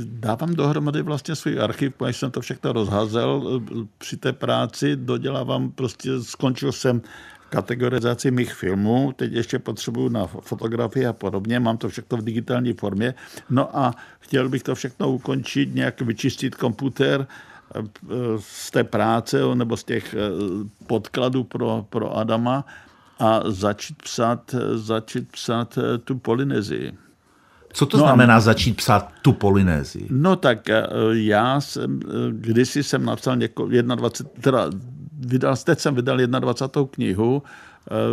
dávám 0.06 0.54
dohromady 0.54 1.02
vlastně 1.02 1.36
svůj 1.36 1.60
archiv, 1.60 1.94
když 2.04 2.18
jsem 2.18 2.32
to 2.32 2.42
všechno 2.42 2.74
rozházel 2.74 3.62
eh, 3.72 3.86
při 3.98 4.18
té 4.18 4.34
práci, 4.34 4.96
dodělávám, 4.96 5.72
prostě 5.72 6.10
skončil 6.22 6.72
jsem 6.72 7.02
kategorizaci 7.50 8.32
mých 8.32 8.54
filmů, 8.54 9.14
teď 9.16 9.32
ještě 9.32 9.60
potřebuju 9.60 10.10
na 10.10 10.28
fotografii 10.28 11.06
a 11.06 11.14
podobně, 11.14 11.60
mám 11.60 11.78
to 11.78 11.90
všechno 11.90 12.18
v 12.18 12.24
digitální 12.24 12.74
formě, 12.74 13.14
no 13.50 13.78
a 13.78 13.96
chtěl 14.20 14.50
bych 14.50 14.64
to 14.64 14.76
všechno 14.76 15.12
ukončit, 15.12 15.76
nějak 15.76 16.02
vyčistit 16.02 16.56
komputer, 16.56 17.28
eh, 17.30 17.57
z 18.40 18.72
té 18.72 18.84
práce 18.84 19.38
nebo 19.56 19.78
z 19.78 19.84
těch 19.84 20.16
podkladů 20.88 21.44
pro, 21.44 21.86
pro 21.90 22.18
Adama 22.18 22.66
a 23.20 23.42
začít 23.46 24.02
psát, 24.04 24.56
začít 24.76 25.32
psát 25.32 25.80
tu 26.04 26.18
Polynezii. 26.18 26.98
Co 27.74 27.86
to 27.86 27.98
no 27.98 28.04
znamená 28.04 28.36
a... 28.36 28.40
začít 28.40 28.78
psát 28.78 29.14
tu 29.22 29.34
Polynézii? 29.34 30.08
No 30.10 30.36
tak 30.36 30.70
eh, 30.70 30.88
já 31.12 31.62
jsem, 31.62 32.00
eh, 32.04 32.10
kdysi 32.32 32.84
jsem 32.84 33.06
napsal 33.06 33.36
něko, 33.36 33.66
21, 33.66 34.42
teda 34.42 34.70
vydal, 35.20 35.56
teď 35.58 35.80
jsem 35.80 35.96
vydal 35.96 36.18
21. 36.18 36.88
knihu, 36.92 37.44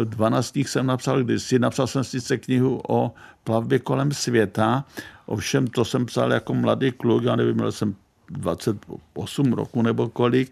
12 0.04 0.56
eh, 0.56 0.60
jsem 0.60 0.86
napsal 0.86 1.22
kdysi, 1.22 1.58
napsal 1.58 1.86
jsem 1.86 2.04
sice 2.04 2.38
knihu 2.38 2.82
o 2.88 3.12
plavbě 3.44 3.78
kolem 3.78 4.12
světa, 4.12 4.84
ovšem 5.26 5.66
to 5.66 5.84
jsem 5.84 6.06
psal 6.06 6.32
jako 6.32 6.54
mladý 6.54 6.92
kluk, 6.92 7.22
já 7.24 7.36
nevím, 7.36 7.54
měl 7.54 7.72
jsem 7.72 7.94
28 8.30 9.52
roku 9.52 9.82
nebo 9.82 10.08
kolik, 10.08 10.50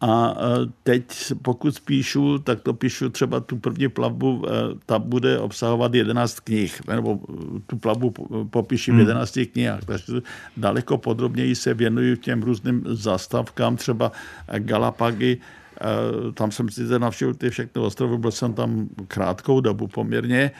a 0.00 0.34
e, 0.38 0.70
teď, 0.82 1.32
pokud 1.42 1.80
píšu, 1.80 2.38
tak 2.38 2.60
to 2.60 2.74
píšu 2.74 3.08
třeba 3.08 3.40
tu 3.40 3.56
první 3.56 3.88
plavbu, 3.88 4.44
e, 4.46 4.50
ta 4.86 4.98
bude 4.98 5.38
obsahovat 5.38 5.94
11 5.94 6.40
knih, 6.40 6.80
nebo 6.88 7.20
tu 7.66 7.76
plavbu 7.76 8.14
popíším 8.50 8.96
v 8.96 8.98
11 8.98 9.36
hmm. 9.36 9.46
knihách. 9.46 9.84
Takže 9.84 10.12
daleko 10.56 10.98
podrobněji 10.98 11.54
se 11.54 11.74
věnuju 11.74 12.16
těm 12.16 12.42
různým 12.42 12.84
zastavkám, 12.86 13.76
třeba 13.76 14.12
Galapagy, 14.58 15.32
e, 15.32 16.32
tam 16.32 16.50
jsem 16.50 16.68
si 16.68 16.82
navštívil 16.98 17.34
ty 17.34 17.50
všechny 17.50 17.82
ostrovy, 17.82 18.18
byl 18.18 18.30
jsem 18.30 18.54
tam 18.54 18.88
krátkou 19.08 19.60
dobu 19.60 19.86
poměrně, 19.86 20.50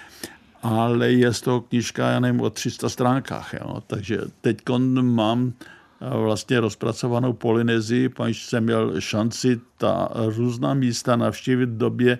ale 0.62 1.12
je 1.12 1.32
z 1.32 1.40
toho 1.40 1.60
knížka, 1.60 2.10
já 2.10 2.20
nevím, 2.20 2.40
o 2.40 2.50
300 2.50 2.88
stránkách. 2.88 3.54
Jo? 3.54 3.82
Takže 3.86 4.18
teď 4.40 4.56
mám 5.00 5.52
vlastně 6.00 6.60
rozpracovanou 6.60 7.32
Polynezii, 7.32 8.08
pač 8.08 8.36
jsem 8.44 8.64
měl 8.64 9.00
šanci 9.00 9.60
ta 9.78 10.08
různá 10.14 10.74
místa 10.74 11.16
navštívit 11.16 11.68
v 11.68 11.78
době, 11.78 12.18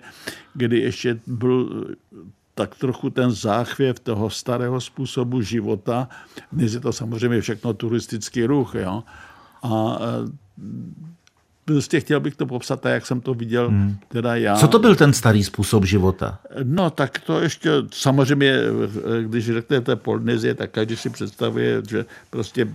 kdy 0.53 0.79
ještě 0.79 1.19
byl 1.27 1.85
tak 2.55 2.75
trochu 2.75 3.09
ten 3.09 3.31
záchvěv 3.31 3.99
toho 3.99 4.29
starého 4.29 4.81
způsobu 4.81 5.41
života. 5.41 6.09
Dnes 6.51 6.73
je 6.73 6.79
to 6.79 6.93
samozřejmě 6.93 7.41
všechno 7.41 7.73
turistický 7.73 8.45
ruch, 8.45 8.75
jo? 8.75 9.03
A 9.63 9.99
prostě 11.73 11.99
chtěl 11.99 12.19
bych 12.19 12.35
to 12.35 12.45
popsat 12.45 12.81
tak, 12.81 12.93
jak 12.93 13.05
jsem 13.05 13.21
to 13.21 13.33
viděl 13.33 13.67
hmm. 13.69 13.97
teda 14.07 14.35
já. 14.35 14.55
Co 14.55 14.67
to 14.67 14.79
byl 14.79 14.95
ten 14.95 15.13
starý 15.13 15.43
způsob 15.43 15.85
života? 15.85 16.39
No 16.63 16.89
tak 16.89 17.19
to 17.19 17.41
ještě 17.41 17.69
samozřejmě, 17.91 18.57
když 19.21 19.45
řeknete 19.45 19.95
Polynezie, 19.95 20.53
tak 20.55 20.71
každý 20.71 20.95
si 20.95 21.09
představuje, 21.09 21.81
že 21.89 22.05
prostě 22.29 22.67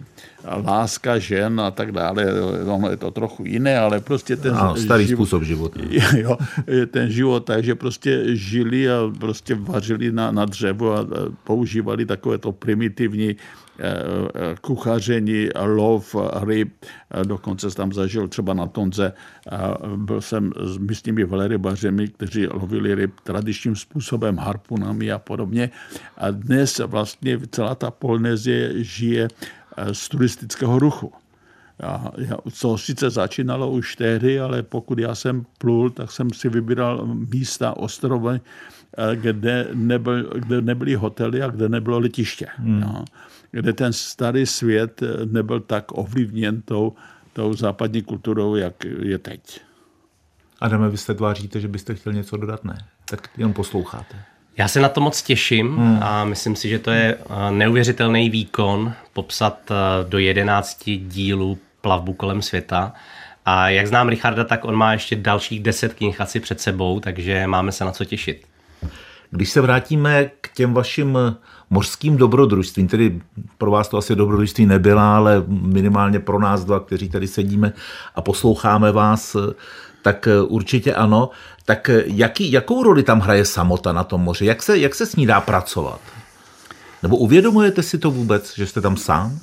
láska 0.64 1.18
žen 1.18 1.60
a 1.60 1.70
tak 1.70 1.92
dále, 1.92 2.26
ono 2.66 2.90
je 2.90 2.96
to 2.96 3.10
trochu 3.10 3.44
jiné, 3.46 3.78
ale 3.78 4.00
prostě 4.00 4.36
ten 4.36 4.54
a, 4.54 4.74
starý 4.76 5.06
život, 5.06 5.16
způsob 5.16 5.42
života. 5.42 5.80
Jo, 6.16 6.38
ten 6.90 7.10
život, 7.10 7.40
takže 7.40 7.74
prostě 7.74 8.36
žili 8.36 8.90
a 8.90 9.10
prostě 9.18 9.54
vařili 9.54 10.12
na, 10.12 10.30
na 10.30 10.44
dřevo 10.44 10.96
a 10.96 11.06
používali 11.44 12.06
takové 12.06 12.38
to 12.38 12.52
primitivní 12.52 13.36
Eh, 13.73 13.73
eh, 13.73 13.73
kuchaření, 14.60 15.48
lov 15.64 16.16
ryb, 16.44 16.84
dokonce 17.24 17.70
jsem 17.70 17.76
tam 17.76 17.92
zažil 17.92 18.28
třeba 18.28 18.54
na 18.54 18.66
Tonze, 18.66 19.12
byl 19.96 20.20
jsem 20.20 20.52
s 20.60 20.78
místními 20.78 21.24
velerybařemi, 21.24 22.08
kteří 22.08 22.46
lovili 22.46 22.94
ryb 22.94 23.20
tradičním 23.20 23.76
způsobem, 23.76 24.36
harpunami 24.36 25.12
a 25.12 25.18
podobně. 25.18 25.70
A 26.16 26.30
dnes 26.30 26.78
vlastně 26.78 27.38
celá 27.50 27.74
ta 27.74 27.90
Polynézie 27.90 28.84
žije 28.84 29.28
eh, 29.76 29.94
z 29.94 30.08
turistického 30.08 30.78
ruchu. 30.78 31.12
Já, 31.78 32.10
já, 32.18 32.36
co 32.52 32.78
sice 32.78 33.10
začínalo 33.10 33.70
už 33.70 33.96
tehdy, 33.96 34.40
ale 34.40 34.62
pokud 34.62 34.98
já 34.98 35.14
jsem 35.14 35.46
plul, 35.58 35.90
tak 35.90 36.12
jsem 36.12 36.30
si 36.30 36.48
vybíral 36.48 37.06
místa, 37.06 37.76
ostrovy, 37.76 38.40
kde, 39.14 39.68
nebyl, 39.74 40.30
kde 40.34 40.60
nebyly 40.60 40.94
hotely 40.94 41.42
a 41.42 41.50
kde 41.50 41.68
nebylo 41.68 41.98
letiště. 41.98 42.46
Hmm. 42.56 42.80
Ja 42.82 43.04
kde 43.54 43.72
ten 43.72 43.92
starý 43.92 44.46
svět 44.46 45.00
nebyl 45.24 45.60
tak 45.60 45.84
ovlivněn 45.98 46.62
tou, 46.62 46.92
tou 47.32 47.54
západní 47.54 48.02
kulturou, 48.02 48.54
jak 48.54 48.84
je 48.84 49.18
teď. 49.18 49.60
Adame, 50.60 50.88
vy 50.88 50.96
jste 50.96 51.14
tváříte, 51.14 51.60
že 51.60 51.68
byste 51.68 51.94
chtěl 51.94 52.12
něco 52.12 52.36
dodat? 52.36 52.64
Ne. 52.64 52.78
Tak 53.04 53.28
jenom 53.36 53.52
posloucháte. 53.52 54.16
Já 54.56 54.68
se 54.68 54.80
na 54.80 54.88
to 54.88 55.00
moc 55.00 55.22
těším 55.22 55.76
hmm. 55.76 55.98
a 56.02 56.24
myslím 56.24 56.56
si, 56.56 56.68
že 56.68 56.78
to 56.78 56.90
je 56.90 57.18
eh, 57.18 57.50
neuvěřitelný 57.50 58.30
výkon 58.30 58.92
popsat 59.12 59.70
eh, 59.70 59.74
do 60.08 60.18
jedenácti 60.18 60.96
dílů 60.96 61.58
plavbu 61.80 62.12
kolem 62.12 62.42
světa. 62.42 62.92
A 63.44 63.68
jak 63.68 63.86
znám 63.86 64.08
Richarda, 64.08 64.44
tak 64.44 64.64
on 64.64 64.74
má 64.74 64.92
ještě 64.92 65.16
dalších 65.16 65.62
deset 65.62 65.94
knih 65.94 66.20
asi 66.20 66.40
před 66.40 66.60
sebou, 66.60 67.00
takže 67.00 67.46
máme 67.46 67.72
se 67.72 67.84
na 67.84 67.92
co 67.92 68.04
těšit. 68.04 68.46
Když 69.30 69.50
se 69.50 69.60
vrátíme 69.60 70.30
k 70.40 70.54
těm 70.54 70.74
vašim 70.74 71.18
mořským 71.70 72.16
dobrodružstvím, 72.16 72.88
tedy 72.88 73.20
pro 73.58 73.70
vás 73.70 73.88
to 73.88 73.98
asi 73.98 74.16
dobrodružství 74.16 74.66
nebyla, 74.66 75.16
ale 75.16 75.44
minimálně 75.48 76.20
pro 76.20 76.38
nás 76.38 76.64
dva, 76.64 76.80
kteří 76.80 77.08
tady 77.08 77.26
sedíme 77.28 77.72
a 78.14 78.20
posloucháme 78.20 78.92
vás, 78.92 79.36
tak 80.02 80.28
určitě 80.46 80.94
ano. 80.94 81.30
Tak 81.64 81.90
jaký, 82.04 82.52
jakou 82.52 82.82
roli 82.82 83.02
tam 83.02 83.20
hraje 83.20 83.44
samota 83.44 83.92
na 83.92 84.04
tom 84.04 84.20
moři? 84.20 84.46
Jak 84.46 84.62
se, 84.62 84.78
jak 84.78 84.94
se 84.94 85.06
s 85.06 85.16
ní 85.16 85.26
dá 85.26 85.40
pracovat? 85.40 86.00
Nebo 87.02 87.16
uvědomujete 87.16 87.82
si 87.82 87.98
to 87.98 88.10
vůbec, 88.10 88.54
že 88.56 88.66
jste 88.66 88.80
tam 88.80 88.96
sám? 88.96 89.38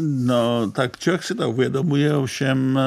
No, 0.00 0.70
tak 0.70 0.98
člověk 0.98 1.22
si 1.22 1.34
to 1.34 1.50
uvědomuje, 1.50 2.16
ovšem 2.16 2.78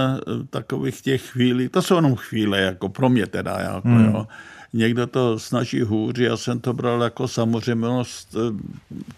takových 0.50 1.02
těch 1.02 1.22
chvílí, 1.22 1.70
to 1.70 1.82
jsou 1.82 1.96
jenom 1.96 2.16
chvíle, 2.16 2.60
jako 2.62 2.90
pro 2.90 3.10
mě 3.10 3.28
teda, 3.28 3.60
jako, 3.60 3.88
hmm. 3.88 4.06
jo 4.06 4.28
někdo 4.74 5.08
to 5.08 5.40
snaží 5.40 5.82
hůř, 5.82 6.18
já 6.18 6.38
jsem 6.38 6.60
to 6.60 6.74
bral 6.74 7.02
jako 7.02 7.28
samozřejmost. 7.28 8.36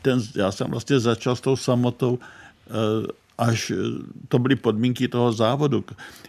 Ten, 0.01 0.21
já 0.35 0.51
jsem 0.51 0.71
vlastně 0.71 0.99
začal 0.99 1.35
s 1.35 1.41
tou 1.41 1.55
samotou 1.55 2.19
eh, 2.67 3.07
až 3.39 3.71
to 4.27 4.39
byly 4.39 4.55
podmínky 4.55 5.07
toho 5.07 5.31
závodu. 5.31 5.83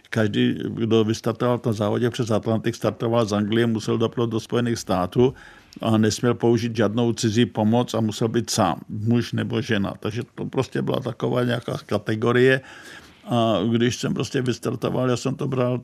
Každý, 0.09 0.55
kdo 0.67 1.03
vystartoval 1.03 1.59
na 1.65 1.73
závodě 1.73 2.09
přes 2.09 2.31
Atlantik, 2.31 2.75
startoval 2.75 3.25
z 3.25 3.33
Anglie, 3.33 3.67
musel 3.67 3.97
doplout 3.97 4.29
do 4.29 4.39
Spojených 4.39 4.79
států 4.79 5.33
a 5.81 5.97
nesměl 5.97 6.33
použít 6.33 6.75
žádnou 6.75 7.13
cizí 7.13 7.45
pomoc 7.45 7.93
a 7.93 7.99
musel 7.99 8.27
být 8.27 8.49
sám, 8.49 8.79
muž 8.89 9.33
nebo 9.33 9.61
žena. 9.61 9.93
Takže 9.99 10.23
to 10.35 10.45
prostě 10.45 10.81
byla 10.81 10.99
taková 10.99 11.43
nějaká 11.43 11.77
kategorie. 11.85 12.61
A 13.25 13.59
když 13.71 13.95
jsem 13.95 14.13
prostě 14.13 14.41
vystartoval, 14.41 15.09
já 15.09 15.17
jsem 15.17 15.35
to 15.35 15.47
bral 15.47 15.81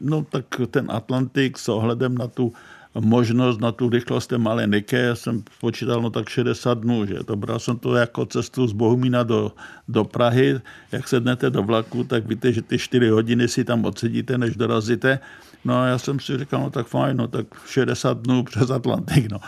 no 0.00 0.26
tak 0.30 0.44
ten 0.70 0.86
Atlantik 0.90 1.58
s 1.58 1.68
ohledem 1.68 2.18
na 2.18 2.26
tu 2.26 2.52
možnost 3.00 3.60
na 3.60 3.72
tu 3.72 3.88
rychlost 3.88 4.26
té 4.26 4.38
malé 4.38 4.66
Nike, 4.66 4.98
já 4.98 5.14
jsem 5.14 5.42
počítal 5.60 6.02
no 6.02 6.10
tak 6.10 6.28
60 6.28 6.78
dnů, 6.78 7.06
že? 7.06 7.14
To 7.24 7.36
bral 7.36 7.58
jsem 7.58 7.78
to 7.78 7.94
jako 7.94 8.26
cestu 8.26 8.66
z 8.66 8.72
Bohumína 8.72 9.22
do, 9.22 9.52
do 9.88 10.04
Prahy, 10.04 10.60
jak 10.92 11.08
sednete 11.08 11.50
do 11.50 11.62
vlaku, 11.62 12.04
tak 12.04 12.26
víte, 12.26 12.52
že 12.52 12.62
ty 12.62 12.78
4 12.78 13.08
hodiny 13.08 13.48
si 13.48 13.64
tam 13.64 13.84
odsedíte, 13.84 14.38
než 14.38 14.56
dorazíte, 14.56 15.18
No 15.64 15.80
a 15.80 15.86
já 15.86 15.98
jsem 15.98 16.20
si 16.20 16.38
říkal, 16.38 16.60
no 16.60 16.70
tak 16.70 16.86
fajn, 16.86 17.16
no 17.16 17.28
tak 17.28 17.46
60 17.66 18.18
dnů 18.18 18.42
přes 18.42 18.70
Atlantik, 18.70 19.32
no. 19.32 19.38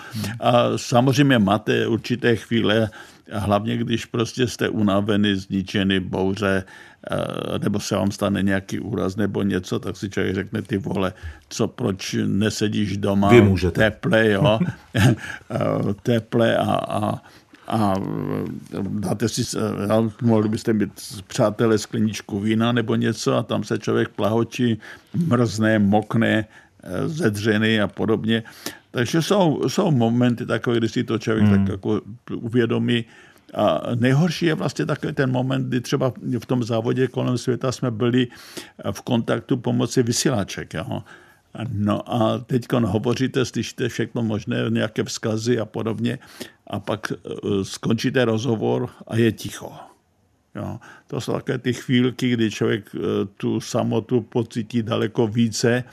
A 0.41 0.79
samozřejmě 0.79 1.39
máte 1.39 1.87
určité 1.87 2.37
chvíle, 2.37 2.91
hlavně 3.33 3.77
když 3.77 4.05
prostě 4.07 4.49
jste 4.49 4.69
unavený, 4.69 5.37
zničený, 5.37 6.01
bouře, 6.01 6.65
Eh, 7.11 7.59
nebo 7.59 7.81
se 7.81 7.97
vám 7.97 8.11
stane 8.11 8.43
nějaký 8.43 8.81
úraz 8.81 9.17
nebo 9.17 9.43
něco, 9.43 9.79
tak 9.79 9.97
si 9.97 10.11
člověk 10.11 10.35
řekne, 10.35 10.63
ty 10.63 10.79
vole, 10.79 11.13
co, 11.49 11.69
proč 11.69 12.17
nesedíš 12.27 12.97
doma 12.97 13.29
Vy 13.29 13.41
můžete. 13.43 13.91
teple, 13.91 14.31
jo, 14.31 14.59
eh, 14.95 15.15
teple 16.03 16.57
a, 16.57 16.73
a 16.75 17.23
a 17.69 17.95
dáte 18.89 19.29
si, 19.29 19.59
mohli 20.23 20.49
byste 20.49 20.73
mít 20.73 20.93
přátelé 21.27 21.79
skleničku 21.79 22.41
vína 22.41 22.73
nebo 22.73 22.95
něco 22.95 23.37
a 23.37 23.43
tam 23.43 23.65
se 23.65 23.79
člověk 23.79 24.09
plahočí, 24.09 24.79
mrzne, 25.15 25.79
mokne, 25.79 26.45
eh, 26.83 27.09
zedřený 27.09 27.81
a 27.81 27.89
podobně. 27.89 28.43
Takže 28.93 29.23
jsou, 29.23 29.69
jsou 29.69 29.91
momenty 29.91 30.47
takové, 30.47 30.77
kdy 30.77 30.89
si 30.89 31.05
to 31.05 31.19
člověk 31.19 31.47
hmm. 31.47 31.59
tak 31.59 31.69
jako 31.73 32.01
uvědomí, 32.35 33.05
a 33.55 33.81
nejhorší 33.95 34.47
je 34.47 34.55
vlastně 34.55 34.87
takový 34.87 35.13
ten 35.13 35.31
moment, 35.31 35.69
kdy 35.69 35.81
třeba 35.81 36.13
v 36.39 36.47
tom 36.47 36.65
závodě 36.65 37.09
kolem 37.09 37.39
světa 37.39 37.73
jsme 37.73 37.91
byli 37.91 38.27
v 38.93 39.01
kontaktu 39.01 39.57
pomocí 39.57 40.03
vysílaček. 40.03 40.75
Jo. 40.75 41.03
No 41.73 42.15
a 42.15 42.39
teď 42.39 42.73
hovoříte, 42.73 43.45
slyšíte 43.45 43.89
všechno 43.89 44.23
možné, 44.23 44.57
nějaké 44.69 45.05
vzkazy 45.05 45.59
a 45.59 45.65
podobně 45.65 46.19
a 46.67 46.81
pak 46.81 47.13
eh, 47.13 47.19
skončíte 47.63 48.25
rozhovor 48.25 48.89
a 49.07 49.17
je 49.17 49.33
ticho. 49.33 49.73
Jo. 50.55 50.79
To 51.07 51.21
jsou 51.21 51.33
také 51.33 51.59
ty 51.59 51.73
chvílky, 51.73 52.29
kdy 52.29 52.51
člověk 52.51 52.91
eh, 52.95 53.01
tu 53.37 53.61
samotu 53.61 54.21
pocítí 54.21 54.83
daleko 54.83 55.27
více, 55.27 55.85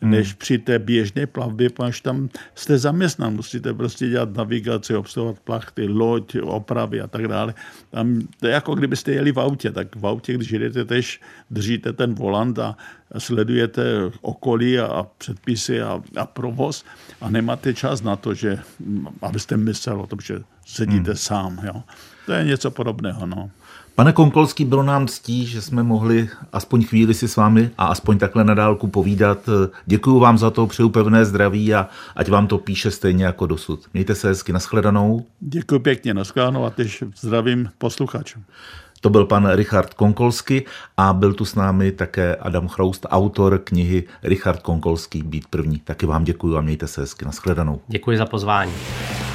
hmm. 0.00 0.10
než 0.10 0.32
při 0.32 0.58
té 0.58 0.78
běžné 0.78 1.26
plavbě, 1.26 1.70
protože 1.70 2.02
tam 2.02 2.28
jste 2.54 2.78
zaměstnan, 2.78 3.34
musíte 3.34 3.74
prostě 3.74 4.08
dělat 4.08 4.36
navigaci, 4.36 4.96
obsluhovat 4.96 5.40
plachty, 5.40 5.88
loď, 5.88 6.36
opravy 6.42 7.00
a 7.00 7.06
tak 7.06 7.28
dále. 7.28 7.54
Tam, 7.90 8.20
to 8.40 8.46
je 8.46 8.52
jako 8.52 8.74
kdybyste 8.74 9.12
jeli 9.12 9.32
v 9.32 9.40
autě, 9.40 9.70
tak 9.70 9.96
v 9.96 10.06
autě, 10.06 10.34
když 10.34 10.50
jedete, 10.50 10.84
tež 10.84 11.20
držíte 11.50 11.92
ten 11.92 12.14
volant 12.14 12.58
a 12.58 12.76
sledujete 13.18 13.82
okolí 14.20 14.78
a 14.78 15.06
předpisy 15.18 15.82
a, 15.82 16.02
a 16.16 16.26
provoz 16.26 16.84
a 17.20 17.30
nemáte 17.30 17.74
čas 17.74 18.02
na 18.02 18.16
to, 18.16 18.34
že 18.34 18.58
abyste 19.22 19.56
myslel 19.56 20.00
o 20.00 20.06
tom, 20.06 20.18
že 20.20 20.42
sedíte 20.66 21.10
hmm. 21.10 21.16
sám. 21.16 21.60
Jo. 21.62 21.82
To 22.26 22.32
je 22.32 22.44
něco 22.44 22.70
podobného. 22.70 23.26
No. 23.26 23.50
Pane 23.98 24.12
Konkolský, 24.12 24.64
bylo 24.64 24.82
nám 24.82 25.06
ctí, 25.06 25.46
že 25.46 25.62
jsme 25.62 25.82
mohli 25.82 26.28
aspoň 26.52 26.84
chvíli 26.84 27.14
si 27.14 27.28
s 27.28 27.36
vámi 27.36 27.70
a 27.78 27.86
aspoň 27.86 28.18
takhle 28.18 28.44
na 28.44 28.54
dálku 28.54 28.88
povídat. 28.88 29.38
Děkuji 29.86 30.18
vám 30.20 30.38
za 30.38 30.50
to, 30.50 30.66
přeju 30.66 30.88
pevné 30.88 31.24
zdraví 31.24 31.74
a 31.74 31.88
ať 32.16 32.28
vám 32.28 32.46
to 32.46 32.58
píše 32.58 32.90
stejně 32.90 33.24
jako 33.24 33.46
dosud. 33.46 33.80
Mějte 33.94 34.14
se 34.14 34.28
hezky, 34.28 34.52
nashledanou. 34.52 35.26
Děkuji 35.40 35.78
pěkně, 35.78 36.14
nashledanou 36.14 36.64
a 36.64 36.70
teď 36.70 37.04
zdravím 37.16 37.68
posluchačům. 37.78 38.44
To 39.00 39.10
byl 39.10 39.24
pan 39.24 39.50
Richard 39.50 39.94
Konkolsky 39.94 40.64
a 40.96 41.12
byl 41.12 41.32
tu 41.32 41.44
s 41.44 41.54
námi 41.54 41.92
také 41.92 42.36
Adam 42.36 42.68
Chroust, 42.68 43.06
autor 43.10 43.58
knihy 43.58 44.04
Richard 44.22 44.62
Konkolský 44.62 45.22
Být 45.22 45.46
první. 45.50 45.78
Taky 45.78 46.06
vám 46.06 46.24
děkuji 46.24 46.56
a 46.56 46.60
mějte 46.60 46.86
se 46.86 47.00
hezky. 47.00 47.24
Naschledanou. 47.24 47.80
Děkuji 47.88 48.18
za 48.18 48.26
pozvání. 48.26 48.72